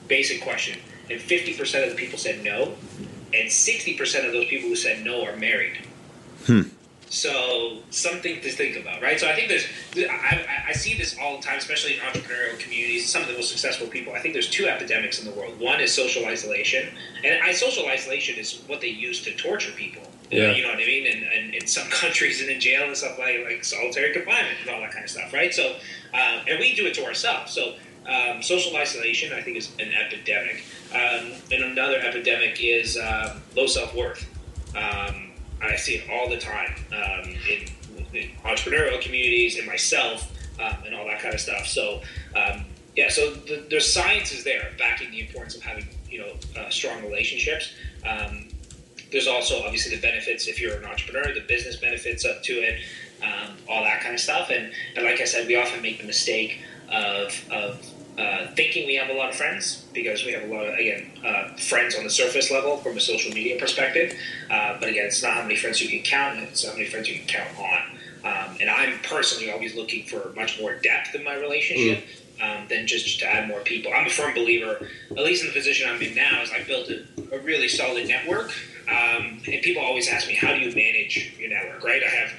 [0.07, 0.77] Basic question.
[1.09, 2.75] And 50% of the people said no,
[3.33, 5.79] and 60% of those people who said no are married.
[7.13, 9.19] So something to think about, right?
[9.19, 9.67] So I think there's,
[10.09, 13.07] I, I- see this all the time, especially in entrepreneurial communities.
[13.07, 14.13] Some of the most successful people.
[14.13, 15.59] I think there's two epidemics in the world.
[15.59, 16.89] One is social isolation,
[17.23, 20.01] and I, social isolation is what they use to torture people.
[20.31, 20.53] Yeah.
[20.53, 21.05] You know what I mean?
[21.05, 24.69] And, and in some countries and in jail and stuff like like solitary confinement and
[24.71, 25.53] all that kind of stuff, right?
[25.53, 25.75] So,
[26.15, 27.53] um, and we do it to ourselves.
[27.53, 27.75] So.
[28.05, 30.65] Um, social isolation, I think, is an epidemic.
[30.93, 34.27] Um, and another epidemic is um, low self worth.
[34.75, 35.31] Um,
[35.65, 37.67] I see it all the time um, in,
[38.13, 41.67] in entrepreneurial communities, and myself, um, and all that kind of stuff.
[41.67, 42.01] So,
[42.35, 46.33] um, yeah, so the, there's science is there backing the importance of having you know
[46.57, 47.73] uh, strong relationships.
[48.07, 48.49] Um,
[49.11, 52.81] there's also obviously the benefits if you're an entrepreneur, the business benefits up to it,
[53.21, 54.49] um, all that kind of stuff.
[54.49, 56.59] And, and like I said, we often make the mistake
[56.93, 57.85] of, of
[58.17, 61.09] uh, thinking we have a lot of friends because we have a lot of again
[61.25, 64.15] uh, friends on the surface level from a social media perspective.
[64.51, 67.09] Uh, but again, it's not how many friends you can count; it's how many friends
[67.09, 67.81] you can count on.
[68.23, 72.05] Um, and I'm personally always looking for much more depth in my relationship.
[72.41, 73.93] Um, than just to add more people.
[73.95, 76.89] I'm a firm believer, at least in the position I'm in now, is I built
[76.89, 78.51] a, a really solid network.
[78.89, 82.01] Um, and people always ask me, how do you manage your network, right?
[82.03, 82.33] I have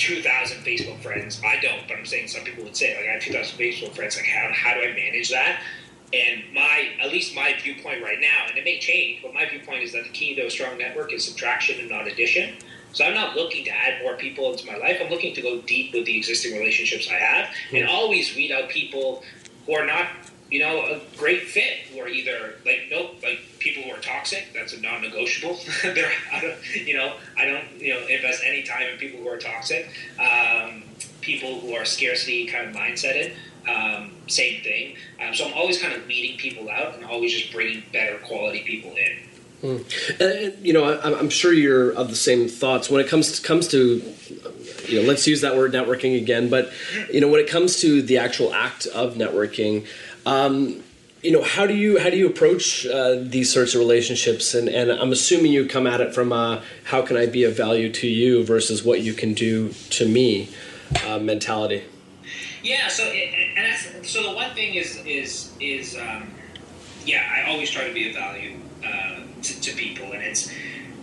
[0.00, 1.40] 2,000 Facebook friends.
[1.44, 4.16] I don't, but I'm saying some people would say, like, I have 2,000 Facebook friends.
[4.16, 5.60] Like, how, how do I manage that?
[6.12, 9.84] And my, at least my viewpoint right now, and it may change, but my viewpoint
[9.84, 12.56] is that the key to a strong network is subtraction and not addition.
[12.92, 14.98] So I'm not looking to add more people into my life.
[15.00, 17.90] I'm looking to go deep with the existing relationships I have, and hmm.
[17.90, 19.22] always weed out people
[19.66, 20.06] who are not,
[20.50, 21.78] you know, a great fit.
[21.92, 24.52] Who are either like nope, like people who are toxic.
[24.54, 25.58] That's a non-negotiable.
[25.82, 29.28] They're, I don't, you know, I don't, you know, invest any time in people who
[29.28, 29.88] are toxic.
[30.18, 30.84] Um,
[31.20, 33.34] people who are scarcity kind of mindseted.
[33.68, 34.96] Um, same thing.
[35.22, 38.62] Um, so I'm always kind of weeding people out and always just bringing better quality
[38.62, 39.18] people in.
[39.62, 39.84] And,
[40.18, 43.46] and, you know, I, I'm sure you're of the same thoughts when it comes to,
[43.46, 44.02] comes to,
[44.88, 46.48] you know, let's use that word networking again.
[46.48, 46.72] But
[47.12, 49.86] you know, when it comes to the actual act of networking,
[50.26, 50.82] um,
[51.22, 54.54] you know, how do you how do you approach uh, these sorts of relationships?
[54.54, 57.92] And, and I'm assuming you come at it from how can I be of value
[57.92, 60.48] to you versus what you can do to me
[61.06, 61.84] uh, mentality.
[62.62, 62.88] Yeah.
[62.88, 66.30] So it, and that's, so the one thing is is is um,
[67.04, 70.50] yeah, I always try to be of value uh, to, to people, and it's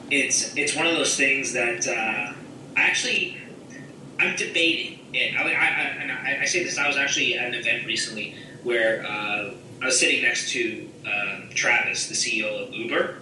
[0.09, 2.33] it's it's one of those things that uh,
[2.75, 3.37] I actually,
[4.19, 5.35] I'm debating it.
[5.35, 6.77] I, I, I, I say this.
[6.77, 8.35] I was actually at an event recently
[8.67, 9.51] where uh,
[9.81, 13.15] I was sitting next to uh, Travis, the CEO of Uber,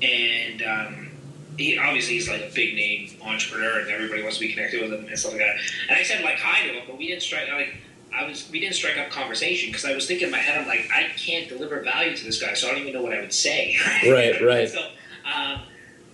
[0.00, 1.10] and um,
[1.58, 4.92] he obviously he's like a big name entrepreneur, and everybody wants to be connected with
[4.92, 5.56] him and stuff like that.
[5.88, 7.74] And I said like hi to him, but we didn't strike like.
[8.14, 10.68] I was we didn't strike up conversation because I was thinking in my head I'm
[10.68, 13.22] like I can't deliver value to this guy so I don't even know what I
[13.22, 14.68] would say Right, right.
[14.68, 14.80] so
[15.24, 15.62] um,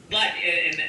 [0.08, 0.80] but and,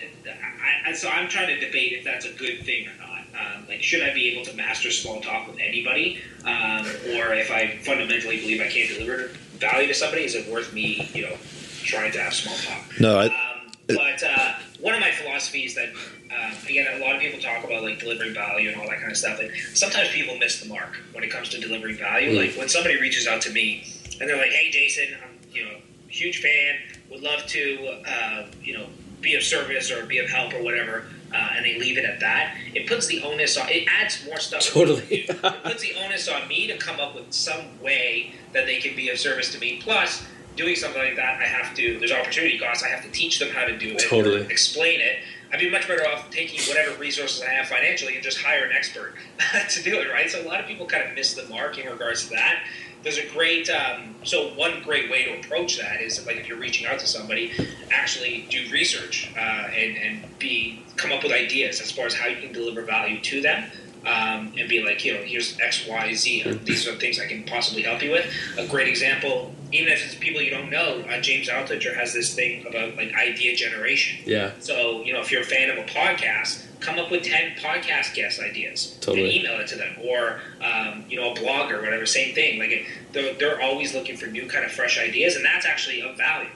[0.86, 3.09] I, so I'm trying to debate if that's a good thing or not
[3.39, 7.52] um, like should I be able to master small talk with anybody um, or if
[7.52, 11.36] I fundamentally believe I can't deliver value to somebody is it worth me you know
[11.84, 15.89] trying to have small talk No, I, um, but uh, one of my philosophies that,
[15.89, 19.12] um, again, a lot of people talk about like delivering value and all that kind
[19.12, 19.39] of stuff.
[19.39, 22.38] And sometimes people miss the mark when it comes to delivering value.
[22.39, 23.84] Like when somebody reaches out to me
[24.21, 26.75] and they're like, "Hey, Jayson, I'm you know huge fan.
[27.10, 28.88] Would love to uh, you know
[29.21, 32.20] be of service or be of help or whatever." Uh, and they leave it at
[32.20, 32.56] that.
[32.74, 33.70] It puts the onus on.
[33.70, 34.62] It adds more stuff.
[34.62, 35.04] Totally.
[35.10, 38.96] it puts the onus on me to come up with some way that they can
[38.96, 39.80] be of service to me.
[39.82, 42.00] Plus, doing something like that, I have to.
[42.00, 42.84] There's opportunity costs.
[42.84, 44.04] I have to teach them how to do it.
[44.10, 44.42] Totally.
[44.46, 45.18] Explain it.
[45.52, 48.72] I'd be much better off taking whatever resources I have financially and just hire an
[48.72, 49.16] expert
[49.70, 50.30] to do it, right?
[50.30, 52.64] So a lot of people kind of miss the mark in regards to that.
[53.02, 56.60] There's a great, um, so one great way to approach that is like if you're
[56.60, 57.54] reaching out to somebody,
[57.92, 62.28] actually do research uh, and, and be come up with ideas as far as how
[62.28, 63.72] you can deliver value to them.
[64.06, 66.60] Um, and be like, you know, here's X, Y, Z.
[66.64, 68.26] These are things I can possibly help you with.
[68.58, 72.34] A great example, even if it's people you don't know, uh, James Altucher has this
[72.34, 74.24] thing about like idea generation.
[74.26, 74.52] Yeah.
[74.60, 78.14] So, you know, if you're a fan of a podcast, come up with 10 podcast
[78.14, 79.26] guest ideas Totally.
[79.26, 79.98] and email it to them.
[80.04, 82.58] Or, um, you know, a blog or whatever, same thing.
[82.58, 86.18] Like, they're, they're always looking for new kind of fresh ideas, and that's actually of
[86.18, 86.50] value.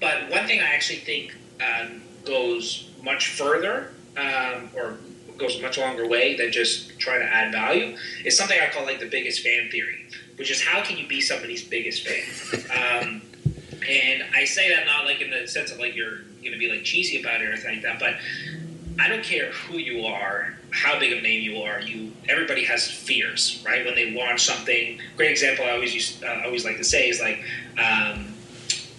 [0.00, 4.98] But one thing I actually think um, goes much further um, or
[5.40, 8.84] goes a much longer way than just trying to add value is something I call
[8.84, 12.66] like the biggest fan theory, which is how can you be somebody's biggest fan?
[12.70, 13.22] Um,
[13.88, 16.70] and I say that not like in the sense of like you're going to be
[16.70, 18.14] like cheesy about it or anything like that, but
[19.00, 21.80] I don't care who you are, how big of a name you are.
[21.80, 23.84] You everybody has fears, right?
[23.84, 25.00] When they launch something.
[25.16, 27.42] Great example I always use, uh, always like to say is like.
[27.78, 28.34] Um,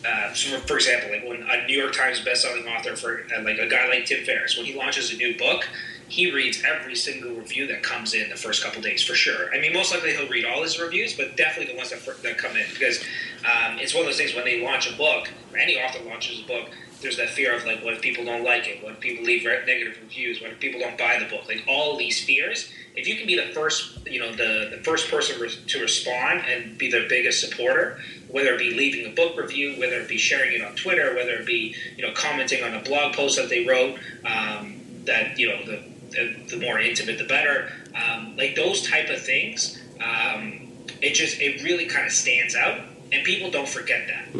[0.03, 3.43] uh, so for, for example, like when a New York Times bestselling author for uh,
[3.43, 5.67] like a guy like Tim Ferriss, when he launches a new book,
[6.11, 9.49] he reads every single review that comes in the first couple days for sure.
[9.55, 12.21] I mean, most likely he'll read all his reviews, but definitely the ones that, fir-
[12.21, 12.99] that come in because
[13.45, 16.41] um, it's one of those things when they launch a book or any author launches
[16.41, 16.69] a book.
[16.99, 18.83] There's that fear of like, what if people don't like it?
[18.83, 20.41] What if people leave negative reviews?
[20.41, 21.47] What if people don't buy the book?
[21.47, 22.69] Like all these fears.
[22.93, 26.43] If you can be the first, you know, the, the first person re- to respond
[26.45, 30.17] and be their biggest supporter, whether it be leaving a book review, whether it be
[30.17, 33.49] sharing it on Twitter, whether it be you know commenting on a blog post that
[33.49, 37.71] they wrote, um, that you know the, the the more intimate the better.
[37.95, 40.67] Um, like those type of things, um,
[41.01, 42.79] it just it really kind of stands out,
[43.11, 44.35] and people don't forget that.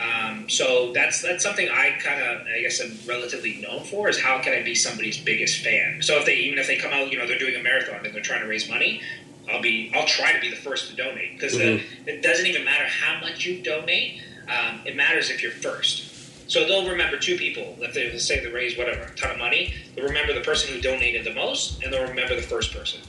[0.00, 4.20] Um, so that's that's something I kind of I guess I'm relatively known for is
[4.20, 6.02] how can I be somebody's biggest fan.
[6.02, 8.14] So if they even if they come out, you know, they're doing a marathon and
[8.14, 9.00] they're trying to raise money,
[9.50, 11.54] I'll be I'll try to be the first to donate because
[12.06, 14.22] it doesn't even matter how much you donate.
[14.48, 16.11] Um, it matters if you're first.
[16.52, 17.78] So they'll remember two people.
[17.80, 20.82] If they say they raise whatever a ton of money, they'll remember the person who
[20.82, 23.00] donated the most, and they'll remember the first person.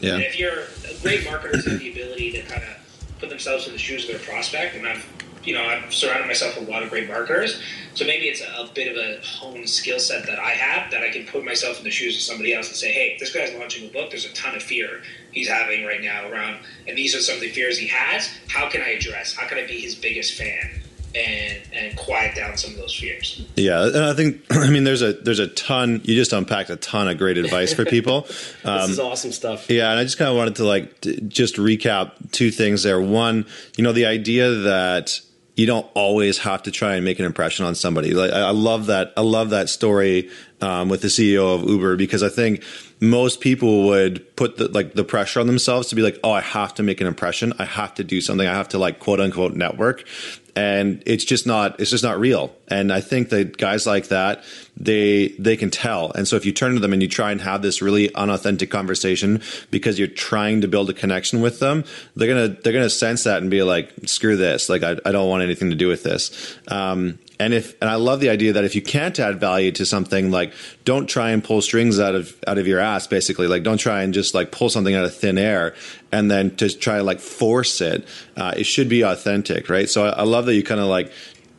[0.00, 0.16] Yeah.
[0.16, 3.72] And if you're a great marketers have the ability to kind of put themselves in
[3.72, 5.06] the shoes of their prospect, and I've
[5.44, 7.62] you know I've surrounded myself with a lot of great marketers,
[7.94, 11.02] so maybe it's a, a bit of a honed skill set that I have that
[11.02, 13.54] I can put myself in the shoes of somebody else and say, hey, this guy's
[13.54, 14.10] launching a book.
[14.10, 15.00] There's a ton of fear
[15.32, 18.28] he's having right now around, and these are some of the fears he has.
[18.48, 19.34] How can I address?
[19.34, 20.82] How can I be his biggest fan?
[21.12, 23.44] And, and quiet down some of those fears.
[23.56, 26.00] Yeah, and I think I mean there's a there's a ton.
[26.04, 28.28] You just unpacked a ton of great advice for people.
[28.64, 29.68] Um, This is awesome stuff.
[29.68, 33.00] Yeah, and I just kind of wanted to like t- just recap two things there.
[33.00, 33.44] One,
[33.76, 35.20] you know, the idea that
[35.56, 38.12] you don't always have to try and make an impression on somebody.
[38.14, 39.12] Like I I love that.
[39.16, 42.62] I love that story um, with the CEO of Uber because I think
[43.00, 46.42] most people would put the like the pressure on themselves to be like, oh, I
[46.42, 47.52] have to make an impression.
[47.58, 48.46] I have to do something.
[48.46, 50.04] I have to like quote unquote network.
[50.56, 52.54] And it's just not it's just not real.
[52.68, 54.44] And I think that guys like that,
[54.76, 56.12] they they can tell.
[56.12, 58.70] And so if you turn to them and you try and have this really unauthentic
[58.70, 59.40] conversation
[59.70, 61.84] because you're trying to build a connection with them,
[62.16, 64.68] they're gonna they're gonna sense that and be like, screw this.
[64.68, 66.58] Like I, I don't want anything to do with this.
[66.68, 69.86] Um, and if and I love the idea that if you can't add value to
[69.86, 70.52] something, like
[70.84, 73.46] don't try and pull strings out of out of your ass, basically.
[73.46, 75.74] Like don't try and just like pull something out of thin air
[76.12, 78.06] and then to try to like force it.
[78.36, 79.88] Uh, it should be authentic, right?
[79.88, 81.10] So I, I love that you kind of like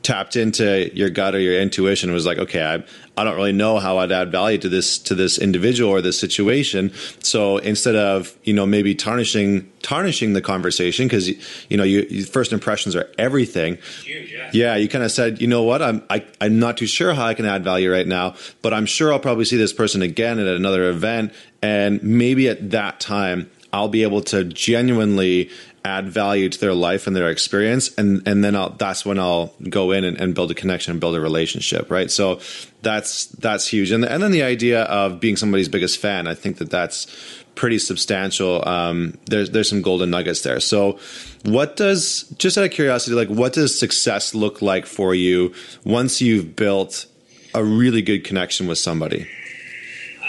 [0.04, 2.84] tapped into your gut or your intuition was like, okay, I,
[3.20, 6.20] I don't really know how I'd add value to this to this individual or this
[6.20, 6.92] situation.
[7.20, 11.28] So instead of you know maybe tarnishing tarnishing the conversation because
[11.70, 13.78] you know you, first impressions are everything.
[14.04, 14.50] Huge, yeah.
[14.54, 17.26] Yeah, you kind of said, you know what, I'm I, I'm not too sure how
[17.26, 20.40] I can add value right now, but I'm sure I'll probably see this person again
[20.40, 25.50] at another event, and maybe at that time I'll be able to genuinely
[25.84, 29.54] add value to their life and their experience and and then I'll, that's when I'll
[29.68, 32.12] go in and, and, build a connection and build a relationship right?
[32.12, 32.40] So
[32.84, 33.90] that's that's huge.
[33.92, 37.08] And and then the idea of being somebody's biggest fan I think that that's
[37.56, 38.68] pretty substantial.
[38.68, 40.60] Um, there's there's some golden nuggets there.
[40.60, 41.00] So
[41.44, 45.54] what does just out of curiosity like what does success look like for you
[45.84, 47.08] once you've built
[47.56, 49.28] a really good connection with somebody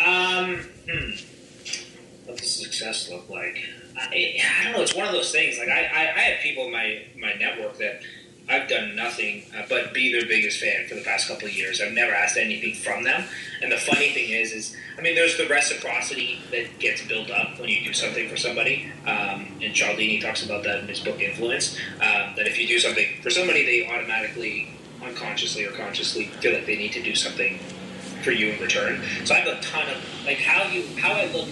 [0.06, 0.56] um
[0.90, 1.10] hmm.
[2.26, 3.58] what does success look like
[4.12, 4.82] I, I, don't know.
[4.82, 5.58] It's one of those things.
[5.58, 8.02] Like I, I, I, have people in my my network that
[8.48, 11.80] I've done nothing uh, but be their biggest fan for the past couple of years.
[11.80, 13.24] I've never asked anything from them.
[13.62, 17.58] And the funny thing is, is I mean, there's the reciprocity that gets built up
[17.58, 18.90] when you do something for somebody.
[19.06, 21.76] Um, and Cialdini talks about that in his book Influence.
[21.94, 24.68] Um, that if you do something for somebody, they automatically,
[25.02, 27.58] unconsciously or consciously, feel like they need to do something
[28.22, 29.02] for you in return.
[29.24, 31.48] So I have a ton of like how you how I look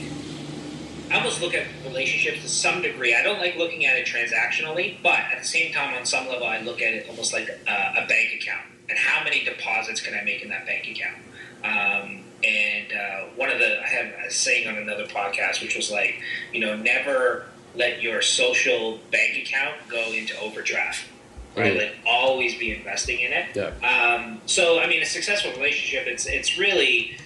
[1.11, 3.15] I almost look at relationships to some degree.
[3.15, 6.47] I don't like looking at it transactionally, but at the same time, on some level,
[6.47, 8.67] I look at it almost like a, a bank account.
[8.89, 11.17] And how many deposits can I make in that bank account?
[11.65, 15.91] Um, and uh, one of the, I have a saying on another podcast, which was
[15.91, 16.21] like,
[16.53, 21.07] you know, never let your social bank account go into overdraft.
[21.57, 23.57] Right, like always be investing in it.
[23.57, 23.73] Yeah.
[23.85, 27.17] Um, so, I mean, a successful relationship, it's it's really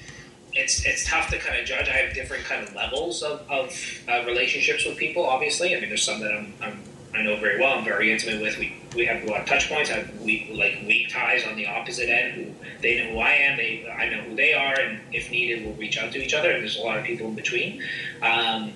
[0.54, 1.88] it's it's tough to kind of judge.
[1.88, 3.76] I have different kind of levels of, of
[4.08, 5.26] uh, relationships with people.
[5.26, 6.78] Obviously, I mean, there's some that I'm, I'm
[7.14, 7.78] I know very well.
[7.78, 8.58] I'm very intimate with.
[8.58, 9.90] We we have a lot of touch points.
[9.90, 12.56] I have we like weak ties on the opposite end.
[12.80, 13.56] They know who I am.
[13.56, 16.50] They I know who they are, and if needed, we'll reach out to each other.
[16.50, 17.82] And there's a lot of people in between.
[18.22, 18.72] Um,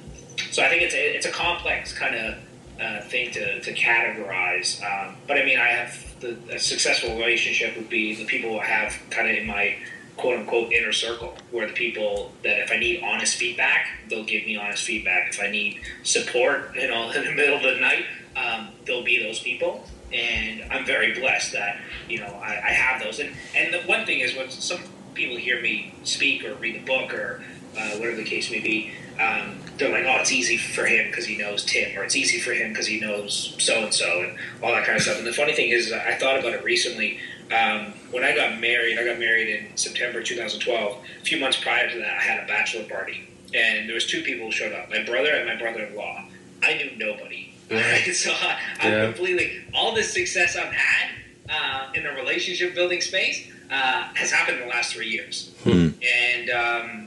[0.50, 2.34] so I think it's a, it's a complex kind of
[2.80, 4.80] uh, thing to, to categorize.
[4.82, 8.64] Um, but I mean, I have the a successful relationship would be the people I
[8.64, 9.76] have kind of in my
[10.18, 14.44] quote unquote inner circle where the people that if I need honest feedback, they'll give
[14.44, 15.30] me honest feedback.
[15.32, 18.04] If I need support, you know, in the middle of the night,
[18.36, 19.86] um, they'll be those people.
[20.12, 23.18] And I'm very blessed that, you know, I, I, have those.
[23.18, 24.80] And, and the one thing is when some
[25.12, 27.42] people hear me speak or read a book or
[27.76, 28.90] uh, whatever the case may be,
[29.20, 32.38] um, they're like, oh, it's easy for him because he knows Tim, or it's easy
[32.38, 35.18] for him because he knows so and so, and all that kind of stuff.
[35.18, 37.18] And the funny thing is, I thought about it recently.
[37.52, 40.98] Um, when I got married, I got married in September 2012.
[41.20, 44.22] A few months prior to that, I had a bachelor party, and there was two
[44.22, 46.24] people who showed up: my brother and my brother-in-law.
[46.62, 47.54] I knew nobody.
[47.70, 48.08] Right?
[48.14, 49.04] So I, I'm yeah.
[49.06, 51.10] completely all this success I've had
[51.50, 55.88] uh, in the relationship building space uh, has happened in the last three years, hmm.
[56.02, 57.06] and um,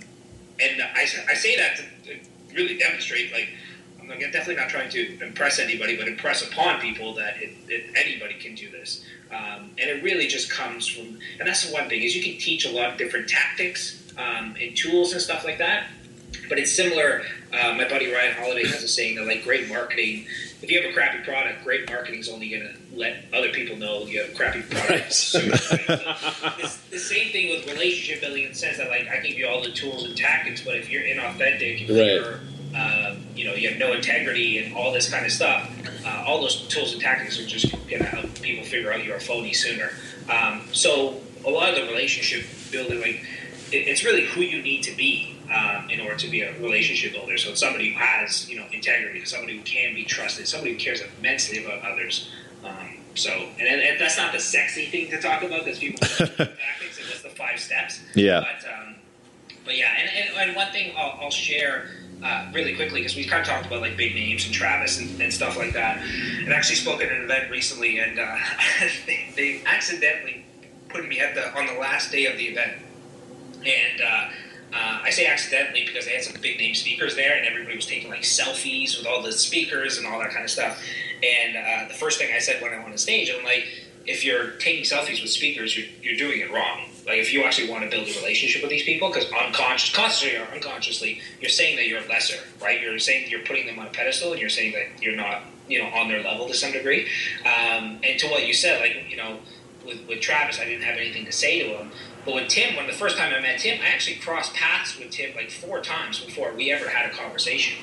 [0.60, 2.20] and I, I say that to, to
[2.56, 3.50] really demonstrate like
[4.12, 8.36] I'm definitely not trying to impress anybody, but impress upon people that it, it, anybody
[8.36, 9.06] can do this.
[9.32, 12.40] Um, and it really just comes from, and that's the one thing is you can
[12.40, 15.88] teach a lot of different tactics um, and tools and stuff like that.
[16.50, 17.24] But it's similar.
[17.54, 20.28] Uh, my buddy Ryan Holiday has a saying that like great marketing.
[20.62, 23.78] If you have a crappy product, great marketing is only going to let other people
[23.78, 24.90] know you have a crappy product.
[24.90, 25.14] Right.
[25.14, 29.38] So, it's the same thing with relationship building in the sense that like I give
[29.38, 31.98] you all the tools and tactics, but if you're inauthentic, if right.
[31.98, 32.40] you're
[33.36, 35.70] you know, you have no integrity and all this kind of stuff.
[36.06, 39.18] Uh, all those tools and tactics are just going to help people figure out you're
[39.18, 39.92] a phony sooner.
[40.30, 43.24] Um, so a lot of the relationship building, like
[43.72, 47.14] it, it's really who you need to be um, in order to be a relationship
[47.14, 47.38] builder.
[47.38, 50.80] So it's somebody who has you know integrity, somebody who can be trusted, somebody who
[50.80, 52.32] cares immensely about others.
[52.64, 57.00] Um, so, and, and, that's not the sexy thing to talk about because people tactics
[57.00, 58.00] and just the five steps.
[58.16, 58.40] Yeah.
[58.40, 58.96] But, um,
[59.66, 61.90] but yeah, and, and, and one thing I'll, I'll share
[62.24, 65.22] uh, really quickly because we kind of talked about like big names and Travis and,
[65.22, 65.98] and stuff like that.
[66.40, 68.38] And actually spoke at an event recently, and uh,
[69.06, 70.46] they, they, accidentally
[70.90, 72.74] put me at the on the last day of the event.
[73.66, 74.30] And uh,
[74.74, 77.88] uh, I say accidentally because they had some big name speakers there, and everybody was
[77.88, 80.82] taking like selfies with all the speakers and all that kind of stuff.
[81.24, 83.66] And uh, the first thing I said when I went on stage, I'm like,
[84.06, 87.70] if you're taking selfies with speakers, you're, you're doing it wrong like if you actually
[87.70, 91.76] want to build a relationship with these people, because unconscious, consciously or unconsciously, you're saying
[91.78, 92.80] that you're lesser, right?
[92.82, 95.80] You're saying you're putting them on a pedestal, and you're saying that you're not, you
[95.82, 97.08] know, on their level to some degree.
[97.42, 99.40] Um, and to what you said, like you know,
[99.86, 101.92] with, with Travis, I didn't have anything to say to him.
[102.26, 105.10] But with Tim, when the first time I met Tim, I actually crossed paths with
[105.10, 107.78] Tim like four times before we ever had a conversation.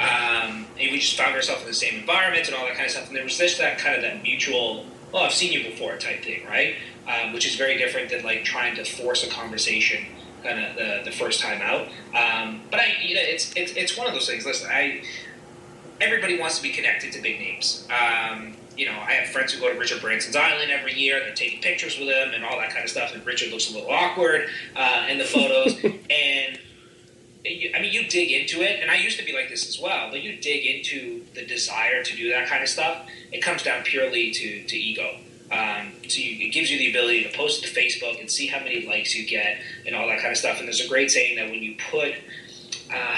[0.00, 2.90] Um, and we just found ourselves in the same environment and all that kind of
[2.90, 3.06] stuff.
[3.06, 6.22] And there was just that kind of that mutual "Oh, I've seen you before" type
[6.22, 6.74] thing, right?
[7.06, 10.06] Um, which is very different than like trying to force a conversation
[10.42, 11.86] kind of the, the first time out.
[12.14, 14.44] Um, but I, you know, it's, it's it's one of those things.
[14.44, 15.02] Listen, I
[16.00, 17.86] everybody wants to be connected to big names.
[17.90, 21.20] Um, you know, I have friends who go to Richard Branson's island every year.
[21.20, 23.14] They're taking pictures with him and all that kind of stuff.
[23.14, 25.82] And Richard looks a little awkward uh, in the photos.
[25.84, 26.58] and
[27.74, 30.10] I mean, you dig into it, and I used to be like this as well.
[30.10, 33.06] But you dig into the desire to do that kind of stuff.
[33.32, 35.16] It comes down purely to to ego.
[35.50, 38.58] Um, so you, it gives you the ability to post to Facebook and see how
[38.58, 40.58] many likes you get and all that kind of stuff.
[40.58, 42.14] And there's a great saying that when you put
[42.92, 43.16] uh,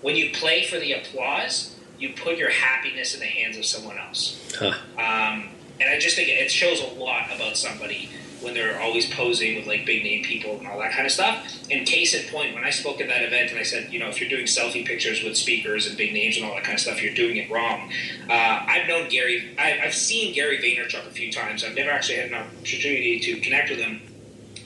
[0.00, 3.98] when you play for the applause, you put your happiness in the hands of someone
[3.98, 4.40] else.
[4.56, 4.74] Huh.
[4.96, 5.48] Um,
[5.80, 8.10] and I just think it shows a lot about somebody
[8.40, 11.44] when they're always posing with like big name people and all that kind of stuff.
[11.70, 14.08] And case in point, when I spoke at that event and I said, you know,
[14.08, 16.80] if you're doing selfie pictures with speakers and big names and all that kind of
[16.80, 17.90] stuff, you're doing it wrong.
[18.28, 21.64] Uh, I've known Gary, I, have seen Gary Vaynerchuk a few times.
[21.64, 24.02] I've never actually had an opportunity to connect with him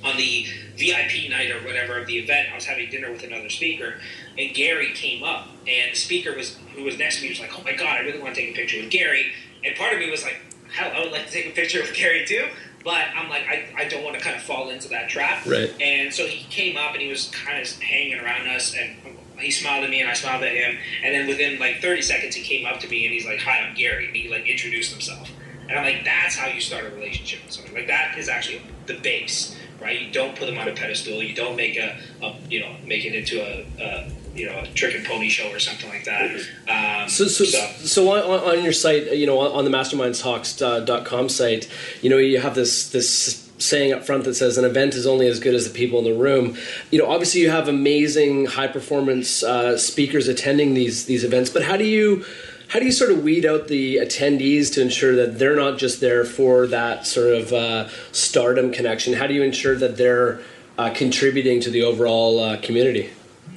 [0.04, 0.46] on the
[0.76, 2.48] VIP night or whatever of the event.
[2.50, 3.94] I was having dinner with another speaker,
[4.38, 7.56] and Gary came up, and the speaker was who was next to me was like,
[7.58, 9.32] "Oh my god, I really want to take a picture with Gary."
[9.64, 10.40] And part of me was like,
[10.72, 12.48] "Hell, I would like to take a picture with Gary too."
[12.84, 15.46] But I'm like, I, I don't want to kind of fall into that trap.
[15.46, 15.72] Right.
[15.80, 18.96] And so he came up and he was kind of hanging around us, and
[19.38, 20.76] he smiled at me and I smiled at him.
[21.02, 23.60] And then within like 30 seconds, he came up to me and he's like, "Hi,
[23.60, 25.30] I'm Gary," and he like introduced himself.
[25.68, 27.76] And I'm like, that's how you start a relationship with somebody.
[27.76, 30.00] Like that is actually the base, right?
[30.00, 31.22] You don't put them on a pedestal.
[31.22, 34.66] You don't make a, a you know, make it into a, a you know a
[34.68, 36.30] trick and pony show or something like that.
[36.68, 41.68] Um, So, so, so on, on your site, you know, on the mastermindstalks.com site,
[42.00, 45.26] you know, you have this this saying up front that says an event is only
[45.28, 46.56] as good as the people in the room.
[46.90, 51.62] You know, obviously you have amazing high performance uh, speakers attending these these events, but
[51.62, 52.24] how do you
[52.68, 56.00] how do you sort of weed out the attendees to ensure that they're not just
[56.00, 59.12] there for that sort of uh, stardom connection?
[59.12, 60.40] How do you ensure that they're
[60.78, 63.10] uh, contributing to the overall uh, community?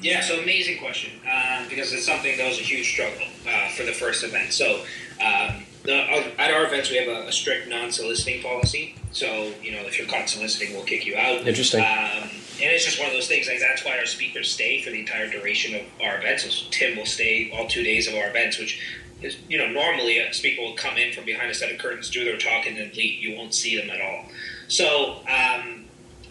[0.06, 3.82] Yeah, so amazing question um, because it's something that was a huge struggle uh, for
[3.82, 4.54] the first event.
[4.54, 4.82] So
[5.20, 5.96] um, the,
[6.40, 8.94] at our events, we have a, a, strict non-soliciting policy.
[9.12, 11.48] So you know, if you're caught soliciting, we'll kick you out.
[11.48, 11.80] Interesting.
[11.80, 13.48] Um, and it's just one of those things.
[13.48, 16.44] Like that's why our speakers stay for the entire duration of our events.
[16.44, 18.80] So Tim will stay all two days of our events, which
[19.24, 22.12] is you know normally a speaker will come in from behind a set of curtains,
[22.12, 23.24] do their talk, and then leave.
[23.24, 24.26] You won't see them at all.
[24.68, 25.22] So.
[25.28, 25.85] Um,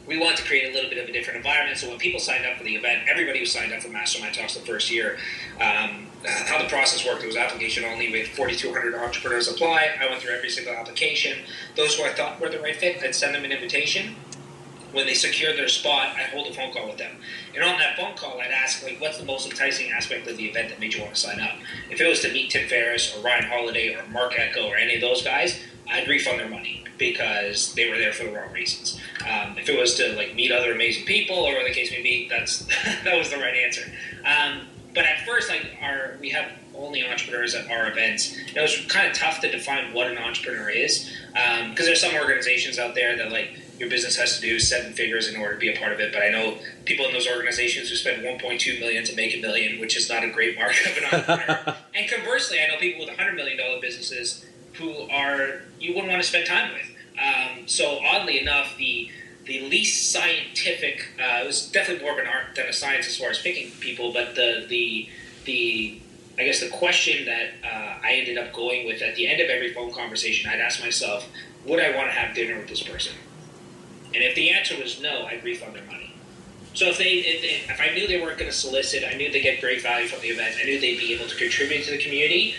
[0.07, 1.79] we wanted to create a little bit of a different environment.
[1.79, 4.55] So when people signed up for the event, everybody who signed up for Mastermind Talks
[4.55, 5.19] the first year,
[5.61, 8.11] um, how the process worked, it was application only.
[8.11, 9.91] Had 4,200 entrepreneurs apply.
[10.01, 11.39] I went through every single application.
[11.77, 14.15] Those who I thought were the right fit, I'd send them an invitation.
[14.95, 17.17] When they secured their spot, I'd hold a phone call with them.
[17.55, 20.47] And on that phone call, I'd ask, like, what's the most enticing aspect of the
[20.47, 21.53] event that made you want to sign up?
[21.91, 24.95] If it was to meet Tim Ferriss or Ryan Holiday or Marc Ecko or any
[24.95, 29.01] of those guys, I'd refund their money because they were there for the wrong reasons.
[29.29, 32.29] Um, if it was to like meet other amazing people or the case may be,
[32.29, 32.67] that's
[33.05, 33.91] that was the right answer.
[34.25, 38.37] Um, but at first, like our we have only entrepreneurs at our events.
[38.55, 42.15] It was kind of tough to define what an entrepreneur is because um, there's some
[42.15, 45.61] organizations out there that like your business has to do seven figures in order to
[45.61, 46.13] be a part of it.
[46.13, 49.81] But I know people in those organizations who spend 1.2 million to make a million,
[49.81, 51.77] which is not a great mark of an entrepreneur.
[51.95, 54.45] and conversely, I know people with 100 million dollar businesses
[54.75, 56.91] who are you wouldn't want to spend time with.
[57.21, 59.11] Um, so oddly enough, the
[59.47, 63.17] the least scientific uh, it was definitely more of an art than a science as
[63.17, 65.09] far as picking people, but the the
[65.45, 66.01] the
[66.39, 69.49] I guess the question that uh, I ended up going with at the end of
[69.49, 71.29] every phone conversation, I'd ask myself,
[71.65, 73.15] would I want to have dinner with this person?
[74.15, 76.15] And if the answer was no, I'd refund their money.
[76.75, 79.41] So if they, if, if I knew they weren't going to solicit, I knew they
[79.41, 80.57] get great value from the event.
[80.61, 82.55] I knew they'd be able to contribute to the community.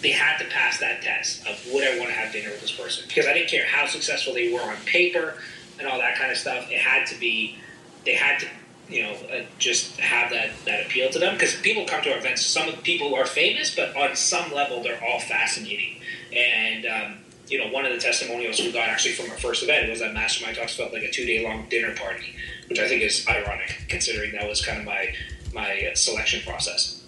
[0.00, 2.72] They had to pass that test of would I want to have dinner with this
[2.72, 5.34] person because I didn't care how successful they were on paper
[5.78, 6.70] and all that kind of stuff.
[6.70, 7.58] It had to be,
[8.04, 8.46] they had to,
[8.88, 12.18] you know, uh, just have that that appeal to them because people come to our
[12.18, 12.44] events.
[12.44, 16.00] Some people are famous, but on some level, they're all fascinating.
[16.34, 17.18] And um,
[17.48, 20.14] you know, one of the testimonials we got actually from our first event was that
[20.14, 22.34] Mastermind Talks felt like a two day long dinner party,
[22.68, 25.14] which I think is ironic considering that was kind of my
[25.52, 27.02] my uh, selection process.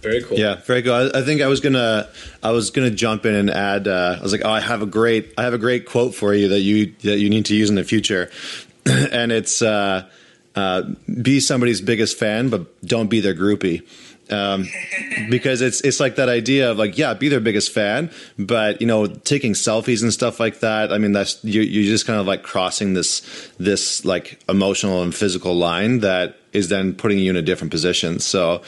[0.00, 0.38] Very cool.
[0.38, 0.92] Yeah, very cool.
[0.92, 2.08] I, I, think I was gonna
[2.42, 3.88] I was gonna jump in and add.
[3.88, 6.32] Uh, I was like, oh, I have a great I have a great quote for
[6.32, 8.30] you that you that you need to use in the future,
[8.86, 10.08] and it's uh,
[10.54, 10.82] uh,
[11.20, 13.82] be somebody's biggest fan, but don't be their groupie
[14.30, 14.66] um,
[15.30, 18.86] because it's it's like that idea of like yeah be their biggest fan but you
[18.86, 22.26] know taking selfies and stuff like that i mean that's you, you're just kind of
[22.26, 23.20] like crossing this
[23.58, 28.18] this like emotional and physical line that is then putting you in a different position
[28.18, 28.62] so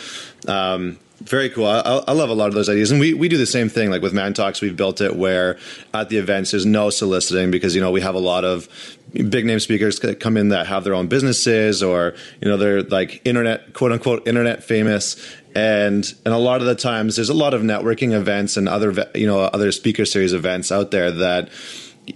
[0.49, 1.67] um, Very cool.
[1.67, 3.91] I, I love a lot of those ideas, and we, we do the same thing.
[3.91, 5.59] Like with Man Talks, we've built it where
[5.93, 8.69] at the events there's no soliciting because you know we have a lot of
[9.13, 12.83] big name speakers that come in that have their own businesses or you know they're
[12.83, 15.17] like internet quote unquote internet famous
[15.55, 19.07] and and a lot of the times there's a lot of networking events and other
[19.15, 21.51] you know other speaker series events out there that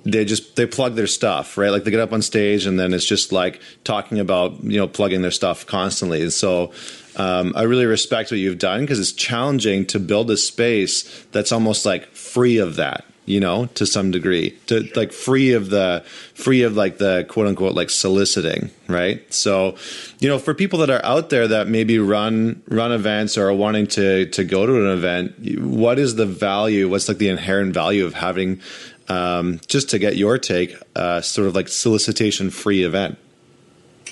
[0.04, 1.70] they just they plug their stuff right?
[1.70, 4.88] Like they get up on stage and then it's just like talking about you know
[4.88, 6.22] plugging their stuff constantly.
[6.22, 6.72] And so
[7.16, 11.52] um, I really respect what you've done because it's challenging to build a space that's
[11.52, 16.04] almost like free of that, you know, to some degree, to like free of the
[16.34, 19.32] free of like the quote unquote like soliciting, right?
[19.32, 19.76] So,
[20.18, 23.54] you know, for people that are out there that maybe run run events or are
[23.54, 26.88] wanting to to go to an event, what is the value?
[26.88, 28.60] What's like the inherent value of having
[29.08, 33.18] um, just to get your take, uh, sort of like solicitation free event?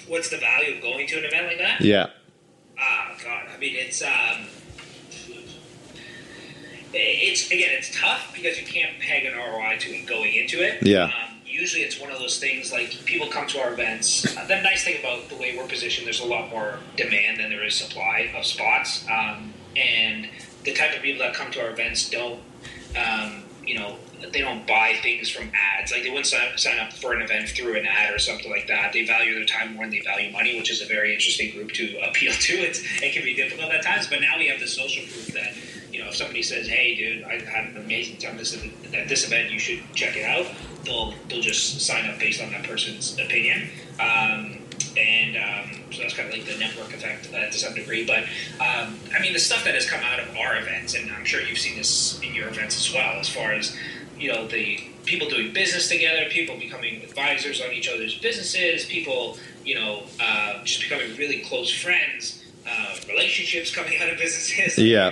[0.09, 1.81] What's the value of going to an event like that?
[1.81, 2.07] Yeah.
[2.79, 3.47] Ah, God.
[3.55, 4.47] I mean, it's um,
[6.95, 10.83] it's again, it's tough because you can't peg an ROI to it going into it.
[10.83, 11.05] Yeah.
[11.05, 14.37] Um, usually, it's one of those things like people come to our events.
[14.37, 17.51] Uh, the nice thing about the way we're positioned, there's a lot more demand than
[17.51, 20.29] there is supply of spots, um, and
[20.65, 22.41] the type of people that come to our events don't,
[22.97, 23.97] um, you know.
[24.33, 25.91] They don't buy things from ads.
[25.91, 28.69] Like they wouldn't sign, sign up for an event through an ad or something like
[28.69, 28.93] that.
[28.93, 31.73] They value their time more than they value money, which is a very interesting group
[31.73, 32.53] to appeal to.
[32.53, 35.55] It's, it can be difficult at times, but now we have the social proof that
[35.93, 38.57] you know, if somebody says, "Hey, dude, I had an amazing time this
[38.95, 39.51] at this event.
[39.51, 40.47] You should check it out,"
[40.85, 43.69] they'll they'll just sign up based on that person's opinion.
[44.01, 44.59] Um,
[44.97, 48.05] and um, so that's kind of like the network effect uh, to some degree.
[48.07, 48.25] But
[48.61, 51.41] um, I mean, the stuff that has come out of our events, and I'm sure
[51.41, 53.77] you've seen this in your events as well, as far as
[54.23, 59.37] you know, the people doing business together, people becoming advisors on each other's businesses, people,
[59.65, 64.79] you know, uh, just becoming really close friends, uh, relationships coming out of businesses.
[64.79, 65.11] Yeah.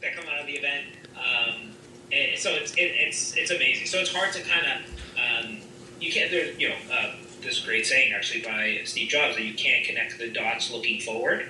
[0.00, 0.86] That come out of the event.
[1.14, 1.72] Um,
[2.10, 3.86] and so it's it, it's it's amazing.
[3.86, 5.58] So it's hard to kind of um,
[6.00, 9.54] you can't there you know uh, this great saying actually by Steve Jobs that you
[9.54, 11.48] can't connect the dots looking forward.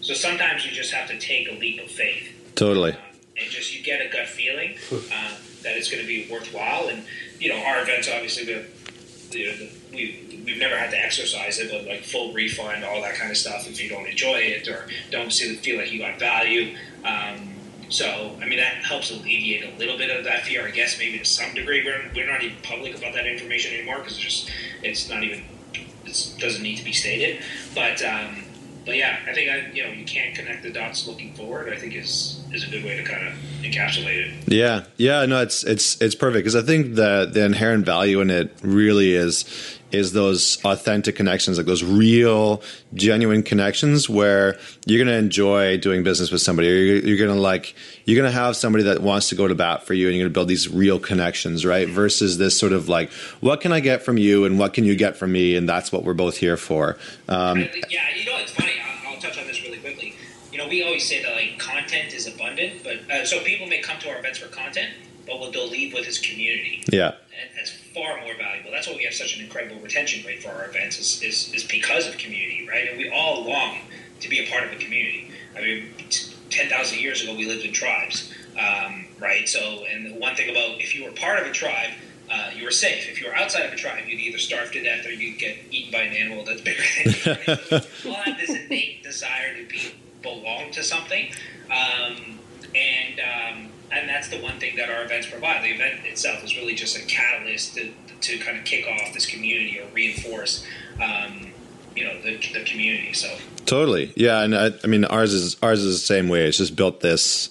[0.00, 2.92] So sometimes you just have to take a leap of faith Totally.
[2.92, 2.96] uh,
[3.36, 6.88] and just you get a gut feeling uh, that it's going to be worthwhile.
[6.88, 7.04] And
[7.38, 11.58] you know, our events obviously we, you know, the, we we've never had to exercise
[11.58, 14.66] it, but like full refund, all that kind of stuff if you don't enjoy it
[14.66, 16.76] or don't see, feel like you got value.
[17.04, 17.51] Um,
[17.92, 21.18] so, I mean, that helps alleviate a little bit of that fear, I guess, maybe
[21.18, 21.84] to some degree.
[21.84, 24.50] We're, we're not even public about that information anymore because it's just
[24.82, 25.42] it's not even
[26.06, 27.42] it doesn't need to be stated.
[27.74, 28.44] But um,
[28.86, 31.72] but yeah, I think I, you know you can't connect the dots looking forward.
[31.72, 34.52] I think is is a good way to kind of encapsulate it.
[34.52, 38.30] Yeah, yeah, no, it's it's it's perfect because I think the the inherent value in
[38.30, 39.44] it really is
[39.92, 42.62] is those authentic connections, like those real,
[42.94, 47.40] genuine connections where you're going to enjoy doing business with somebody, you're, you're going to
[47.40, 47.74] like
[48.04, 50.24] you're going to have somebody that wants to go to bat for you, and you're
[50.24, 51.88] going to build these real connections, right?
[51.88, 54.96] Versus this sort of like, what can I get from you, and what can you
[54.96, 56.96] get from me, and that's what we're both here for.
[57.28, 58.72] Um, yeah, you know, it's funny.
[58.84, 60.14] I'll, I'll touch on this really quickly.
[60.50, 63.80] You know, we always say that like content is abundant, but uh, so people may
[63.80, 64.90] come to our events for content,
[65.26, 66.82] but what they'll leave with is community.
[66.90, 68.70] yeah, and that's far more valuable.
[68.70, 71.64] That's why we have such an incredible retention rate for our events is, is, is
[71.64, 72.88] because of community, right?
[72.88, 73.78] And we all long
[74.20, 75.30] to be a part of a community.
[75.56, 75.94] I mean,
[76.50, 79.48] 10,000 years ago, we lived in tribes, um, right?
[79.48, 81.90] So, and the one thing about if you were part of a tribe,
[82.30, 83.10] uh, you were safe.
[83.10, 85.56] If you were outside of a tribe, you'd either starve to death or you'd get
[85.70, 87.32] eaten by an animal that's bigger than you.
[87.32, 87.84] Right?
[87.84, 91.32] So we all have this innate desire to be belong to something,
[91.68, 92.38] um,
[92.74, 95.62] and um, and that's the one thing that our events provide.
[95.62, 99.26] The event itself is really just a catalyst to, to kind of kick off this
[99.26, 100.66] community or reinforce,
[101.02, 101.52] um,
[101.94, 103.12] you know, the, the community.
[103.12, 103.28] So
[103.66, 104.12] Totally.
[104.16, 106.46] Yeah, and I, I mean ours is ours is the same way.
[106.46, 107.50] It's just built this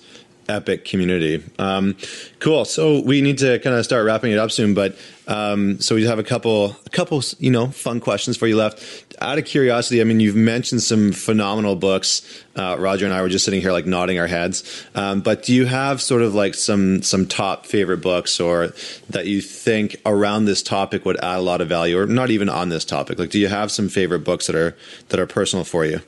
[0.49, 1.43] epic community.
[1.59, 1.95] Um,
[2.39, 2.65] cool.
[2.65, 4.97] So we need to kind of start wrapping it up soon, but
[5.31, 9.15] um, so we have a couple a couple you know fun questions for you left.
[9.21, 12.43] Out of curiosity, I mean you've mentioned some phenomenal books.
[12.55, 14.85] Uh, Roger and I were just sitting here like nodding our heads.
[14.93, 18.73] Um, but do you have sort of like some some top favorite books or
[19.09, 22.49] that you think around this topic would add a lot of value, or not even
[22.49, 23.17] on this topic?
[23.17, 24.75] Like, do you have some favorite books that are
[25.09, 26.01] that are personal for you?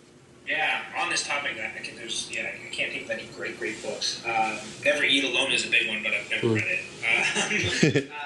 [0.47, 3.81] yeah, on this topic, I think there's yeah, I can't think of any great great
[3.81, 4.21] books.
[4.25, 8.09] Um, Never Eat Alone is a big one, but I've never read it.
[8.11, 8.15] Uh,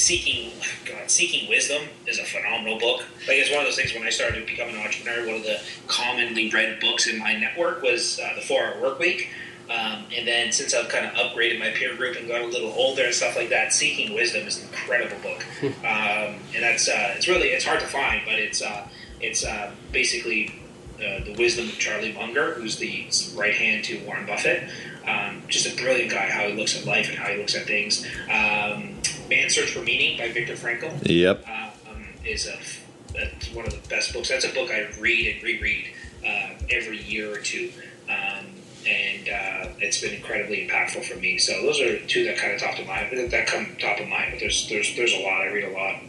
[0.00, 0.50] Seeking
[0.86, 3.04] God, Seeking Wisdom is a phenomenal book.
[3.28, 5.42] Like it's one of those things when I started to become an entrepreneur, one of
[5.42, 9.28] the commonly read books in my network was uh, The Four Hour Work Week.
[9.68, 12.72] Um, and then since I've kind of upgraded my peer group and got a little
[12.72, 15.44] older and stuff like that, Seeking Wisdom is an incredible book,
[15.84, 18.88] um, and that's uh, it's really it's hard to find, but it's uh,
[19.20, 20.60] it's uh, basically
[20.96, 24.68] uh, the wisdom of Charlie Munger, who's the right hand to Warren Buffett.
[25.06, 27.66] Um, just a brilliant guy, how he looks at life and how he looks at
[27.66, 28.04] things.
[28.30, 28.99] Um,
[29.30, 31.46] Man's Search for Meaning by Viktor Frankl Yep.
[31.48, 32.58] um, is a
[33.14, 34.28] that's one of the best books.
[34.28, 35.86] That's a book I read and reread
[36.24, 37.72] uh, every year or two,
[38.08, 38.46] um,
[38.86, 41.38] and uh, it's been incredibly impactful for me.
[41.38, 44.32] So those are two that kind of top of mind that come top of mind.
[44.32, 45.40] But there's there's there's a lot.
[45.40, 46.02] I read a lot.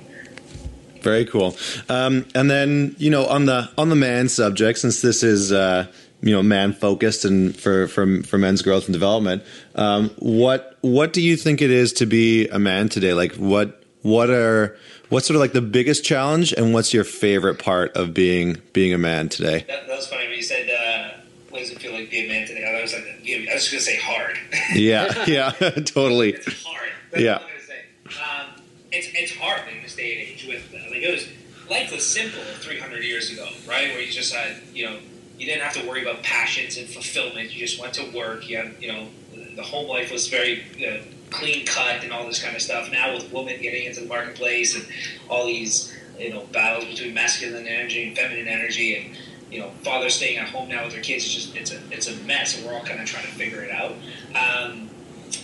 [1.02, 1.56] Very cool.
[1.90, 5.88] Um, and then you know on the on the man subject, since this is uh,
[6.22, 9.44] you know man focused and for for for men's growth and development,
[9.76, 13.14] um, what what do you think it is to be a man today?
[13.14, 14.78] Like what what are
[15.10, 18.94] what's sort of like the biggest challenge, and what's your favorite part of being being
[18.94, 19.66] a man today?
[19.68, 21.18] That, that was funny when you said, uh,
[21.50, 23.72] "What does it feel like being a man today?" I was like, I was just
[23.72, 24.38] gonna say hard.
[24.74, 25.50] Yeah, yeah,
[25.86, 26.34] totally.
[26.34, 26.90] it's hard.
[27.12, 27.34] That's Yeah.
[27.36, 28.22] all I'm gonna say.
[28.22, 28.62] Um,
[28.92, 30.46] it's it's hard in this day and age.
[30.48, 31.28] With like it was
[31.70, 33.90] life was simple 300 years ago, right?
[33.90, 34.98] Where you just had you know
[35.42, 37.52] you didn't have to worry about passions and fulfillment.
[37.52, 38.48] You just went to work.
[38.48, 39.08] You had you know
[39.56, 42.92] the home life was very uh, clean cut and all this kind of stuff.
[42.92, 44.86] Now with women getting into the marketplace and
[45.30, 49.18] all these you know battles between masculine energy and feminine energy and
[49.52, 51.26] you know fathers staying at home now with their kids.
[51.26, 53.64] It's just it's a it's a mess, and we're all kind of trying to figure
[53.64, 53.94] it out.
[54.36, 54.92] Um,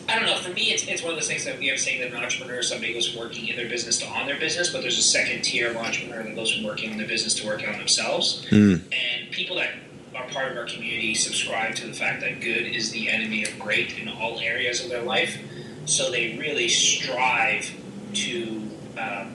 [0.07, 0.37] I don't know.
[0.37, 2.59] For me, it's, it's one of those things that we have saying that an entrepreneur
[2.59, 5.41] is somebody who's working in their business to on their business, but there's a second
[5.41, 8.45] tier of entrepreneur that goes from working on their business to working on themselves.
[8.49, 8.81] Mm.
[8.91, 9.71] And people that
[10.17, 13.57] are part of our community subscribe to the fact that good is the enemy of
[13.59, 15.37] great in all areas of their life.
[15.85, 17.71] So they really strive
[18.13, 19.33] to um,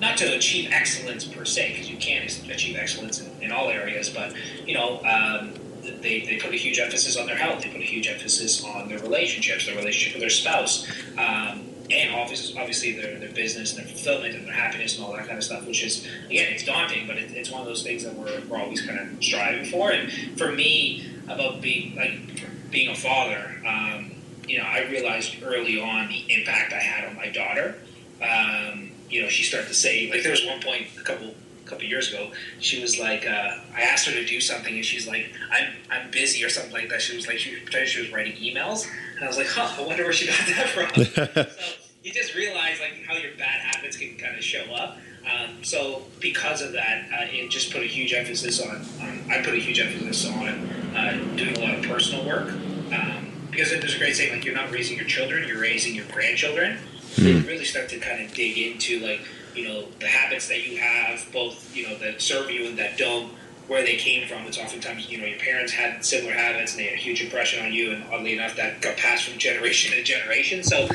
[0.00, 4.08] not to achieve excellence per se, because you can't achieve excellence in, in all areas,
[4.10, 4.34] but
[4.66, 5.00] you know.
[5.04, 7.62] Um, they, they put a huge emphasis on their health.
[7.62, 12.14] They put a huge emphasis on their relationships, their relationship with their spouse, um, and
[12.14, 15.38] obviously, obviously their, their business and their fulfillment and their happiness and all that kind
[15.38, 15.66] of stuff.
[15.66, 18.58] Which is again, it's daunting, but it, it's one of those things that we're, we're
[18.58, 19.90] always kind of striving for.
[19.90, 24.12] And for me, about being like being a father, um,
[24.48, 27.76] you know, I realized early on the impact I had on my daughter.
[28.22, 31.34] Um, you know, she started to say like there was one point a couple
[31.72, 32.30] couple years ago,
[32.60, 36.10] she was like, uh, I asked her to do something, and she's like, I'm I'm
[36.10, 37.02] busy or something like that.
[37.02, 38.86] She was like, she pretended she was writing emails,
[39.16, 41.04] and I was like, huh, I wonder where she got that from.
[41.46, 44.98] so you just realize like how your bad habits can kind of show up.
[45.24, 49.30] Um, so because of that, uh, it just put a huge emphasis on, on.
[49.30, 50.48] I put a huge emphasis on
[50.96, 52.48] uh, doing a lot of personal work.
[52.92, 56.06] Um, because there's a great saying like you're not raising your children, you're raising your
[56.06, 56.78] grandchildren.
[57.12, 59.20] So you really start to kind of dig into like
[59.54, 62.96] you know the habits that you have, both you know that serve you and that
[62.96, 63.30] don't,
[63.68, 64.46] where they came from.
[64.46, 67.64] It's oftentimes you know your parents had similar habits and they had a huge impression
[67.64, 70.62] on you, and oddly enough, that got passed from generation to generation.
[70.62, 70.88] So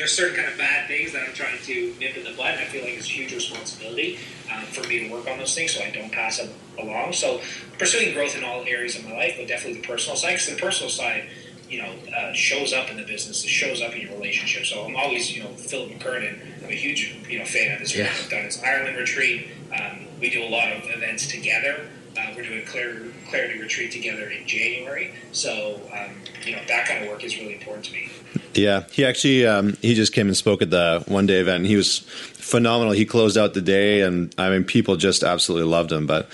[0.00, 2.54] there's certain kind of bad things that I'm trying to nip in the bud.
[2.54, 4.18] And I feel like it's a huge responsibility
[4.50, 6.48] um, for me to work on those things so I don't pass them
[6.78, 7.12] along.
[7.12, 7.42] So
[7.78, 10.32] pursuing growth in all areas of my life, but definitely the personal side.
[10.32, 11.28] Because the personal side
[11.68, 13.44] you know, uh, shows up in the business.
[13.44, 14.66] It shows up in your relationship.
[14.66, 16.64] So I'm always, you know, Philip McKernan.
[16.64, 17.94] I'm a huge, you know, fan of this.
[17.94, 18.10] Yeah.
[18.10, 19.48] I've done his Ireland retreat.
[19.78, 21.86] Um, we do a lot of events together.
[22.18, 25.12] Uh, we're doing a clar- clarity retreat together in January.
[25.32, 26.10] So, um,
[26.44, 28.10] you know, that kind of work is really important to me.
[28.54, 31.58] Yeah, he actually um, he just came and spoke at the one day event.
[31.58, 32.92] And he was phenomenal.
[32.92, 36.06] He closed out the day, and I mean, people just absolutely loved him.
[36.06, 36.28] But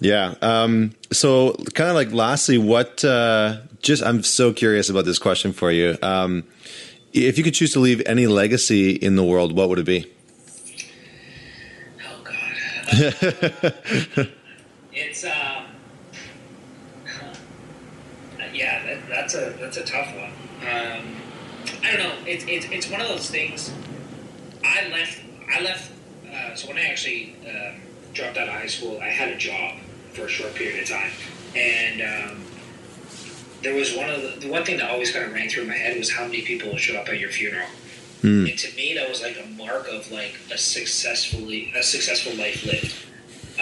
[0.00, 3.04] yeah, um, so kind of like lastly, what?
[3.04, 5.98] Uh, just I'm so curious about this question for you.
[6.00, 6.44] Um,
[7.12, 10.10] if you could choose to leave any legacy in the world, what would it be?
[12.06, 14.28] Oh God.
[14.94, 15.64] Uh, it's um,
[18.52, 19.30] yeah, that,
[19.62, 20.32] that's a tough one.
[20.62, 21.16] Um,
[21.84, 22.14] I don't know.
[22.26, 23.72] It's it's it's one of those things.
[24.64, 25.20] I left.
[25.50, 25.92] I left.
[26.30, 27.80] Uh, so when I actually um,
[28.12, 29.78] dropped out of high school, I had a job
[30.12, 31.12] for a short period of time,
[31.54, 32.44] and um,
[33.62, 35.74] there was one of the, the one thing that always kind of rang through my
[35.74, 37.68] head was how many people will show up at your funeral.
[38.22, 38.46] Hmm.
[38.46, 42.64] And to me, that was like a mark of like a successfully a successful life
[42.64, 42.96] lived.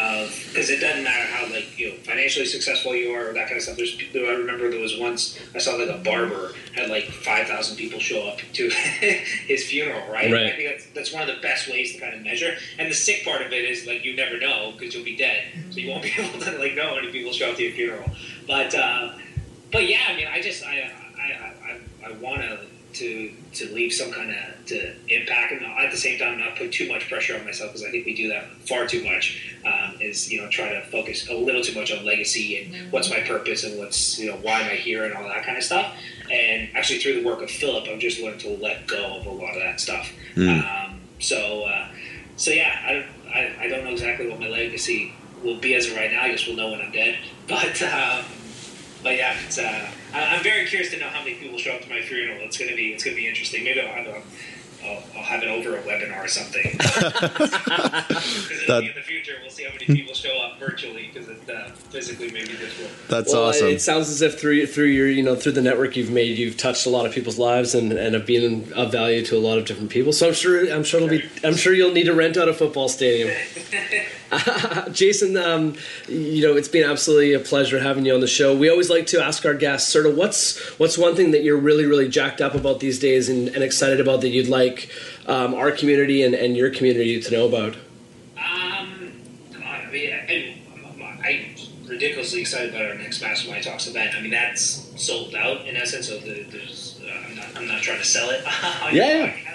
[0.00, 3.56] Because it doesn't matter how like you know financially successful you are or that kind
[3.56, 3.76] of stuff.
[3.76, 7.76] There's I remember there was once I saw like a barber had like five thousand
[7.76, 10.00] people show up to his funeral.
[10.10, 10.32] Right.
[10.32, 10.46] Right.
[10.46, 12.56] I think that's that's one of the best ways to kind of measure.
[12.78, 15.44] And the sick part of it is like you never know because you'll be dead,
[15.70, 17.72] so you won't be able to like know how many people show up to your
[17.72, 18.10] funeral.
[18.46, 19.12] But uh,
[19.70, 22.60] but yeah, I mean, I just I I I, I, I want to
[23.00, 26.70] to to leave some kind of to impact, and at the same time not put
[26.70, 29.56] too much pressure on myself because I think we do that far too much.
[29.64, 33.08] Um, is you know try to focus a little too much on legacy and what's
[33.10, 35.64] my purpose and what's you know why am I here and all that kind of
[35.64, 35.94] stuff.
[36.30, 39.30] And actually through the work of Philip, I've just learned to let go of a
[39.30, 40.12] lot of that stuff.
[40.60, 41.88] Um, so uh,
[42.36, 45.96] so yeah, I, I I don't know exactly what my legacy will be as of
[45.96, 46.22] right now.
[46.22, 47.80] I guess we'll know when I'm dead, but.
[47.82, 48.24] Um,
[49.02, 51.82] but yeah, it's, uh, I, I'm very curious to know how many people show up
[51.82, 52.38] to my funeral.
[52.40, 53.64] It's gonna be it's gonna be interesting.
[53.64, 54.22] Maybe I'll have a
[54.82, 56.78] I'll, I'll have it over a webinar or something.
[58.66, 61.70] That- in the future, we'll see how many people show up virtually because it uh,
[61.70, 62.90] physically may be difficult.
[63.08, 63.68] That's well, awesome.
[63.68, 66.56] It sounds as if through through your you know through the network you've made, you've
[66.56, 69.58] touched a lot of people's lives and, and have been of value to a lot
[69.58, 70.12] of different people.
[70.12, 72.54] So I'm sure I'm sure it'll be I'm sure you'll need to rent out a
[72.54, 73.30] football stadium.
[74.92, 75.74] Jayson, um,
[76.08, 78.56] you know it's been absolutely a pleasure having you on the show.
[78.56, 81.56] We always like to ask our guests sort of what's what's one thing that you're
[81.56, 84.88] really really jacked up about these days and, and excited about that you'd like
[85.26, 87.74] um, our community and, and your community to know about.
[88.36, 89.12] Um,
[89.64, 90.56] I mean, I,
[91.24, 94.14] I'm ridiculously excited about our next Mastermind Talks event.
[94.14, 96.08] I mean, that's sold out in essence.
[96.08, 98.44] So the, there's, uh, I'm, not, I'm not trying to sell it.
[98.92, 99.32] Yeah, your yeah.
[99.32, 99.49] podcast.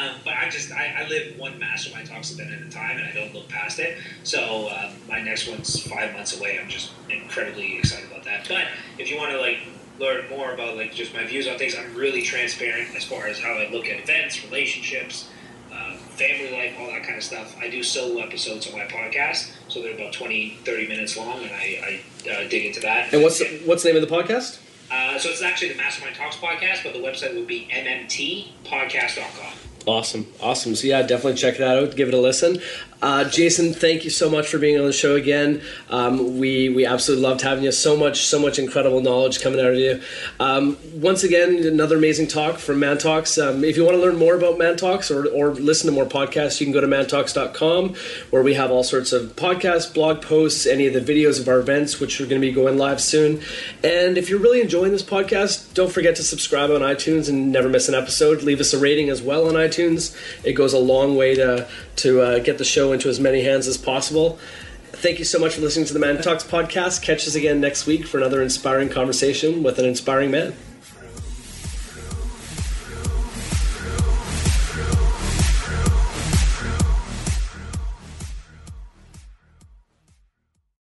[0.00, 3.06] Um, but I just I, I live one Mastermind Talks event at a time, and
[3.06, 3.98] I don't look past it.
[4.24, 6.58] So um, my next one's five months away.
[6.60, 8.48] I'm just incredibly excited about that.
[8.48, 8.66] But
[8.98, 9.58] if you want to like
[9.98, 13.38] learn more about like just my views on things, I'm really transparent as far as
[13.38, 15.28] how I look at events, relationships,
[15.72, 17.56] uh, family life, all that kind of stuff.
[17.60, 21.52] I do solo episodes on my podcast, so they're about 20, 30 minutes long, and
[21.52, 23.12] I, I uh, dig into that.
[23.12, 24.60] And what's the, what's the name of the podcast?
[24.90, 29.69] uh, so it's actually the Mastermind Talks podcast, but the website would be mmtpodcast.com.
[29.86, 30.74] Awesome, awesome.
[30.74, 31.96] So yeah, definitely check it out.
[31.96, 32.60] Give it a listen.
[33.02, 35.62] Uh, Jayson, thank you so much for being on the show again.
[35.88, 37.72] Um, we we absolutely loved having you.
[37.72, 40.02] So much, so much incredible knowledge coming out of you.
[40.38, 43.38] Um, once again, another amazing talk from Man Talks.
[43.38, 46.04] Um, if you want to learn more about Man Talks or, or listen to more
[46.04, 47.94] podcasts, you can go to mantalks.com
[48.30, 51.58] where we have all sorts of podcasts, blog posts, any of the videos of our
[51.58, 53.40] events, which are going to be going live soon.
[53.82, 57.68] And if you're really enjoying this podcast, don't forget to subscribe on iTunes and never
[57.68, 58.42] miss an episode.
[58.42, 60.14] Leave us a rating as well on iTunes.
[60.44, 63.76] It goes a long way to to uh, get the into as many hands as
[63.76, 64.38] possible.
[64.92, 67.02] Thank you so much for listening to the Man Talks podcast.
[67.02, 70.54] Catch us again next week for another inspiring conversation with an inspiring man.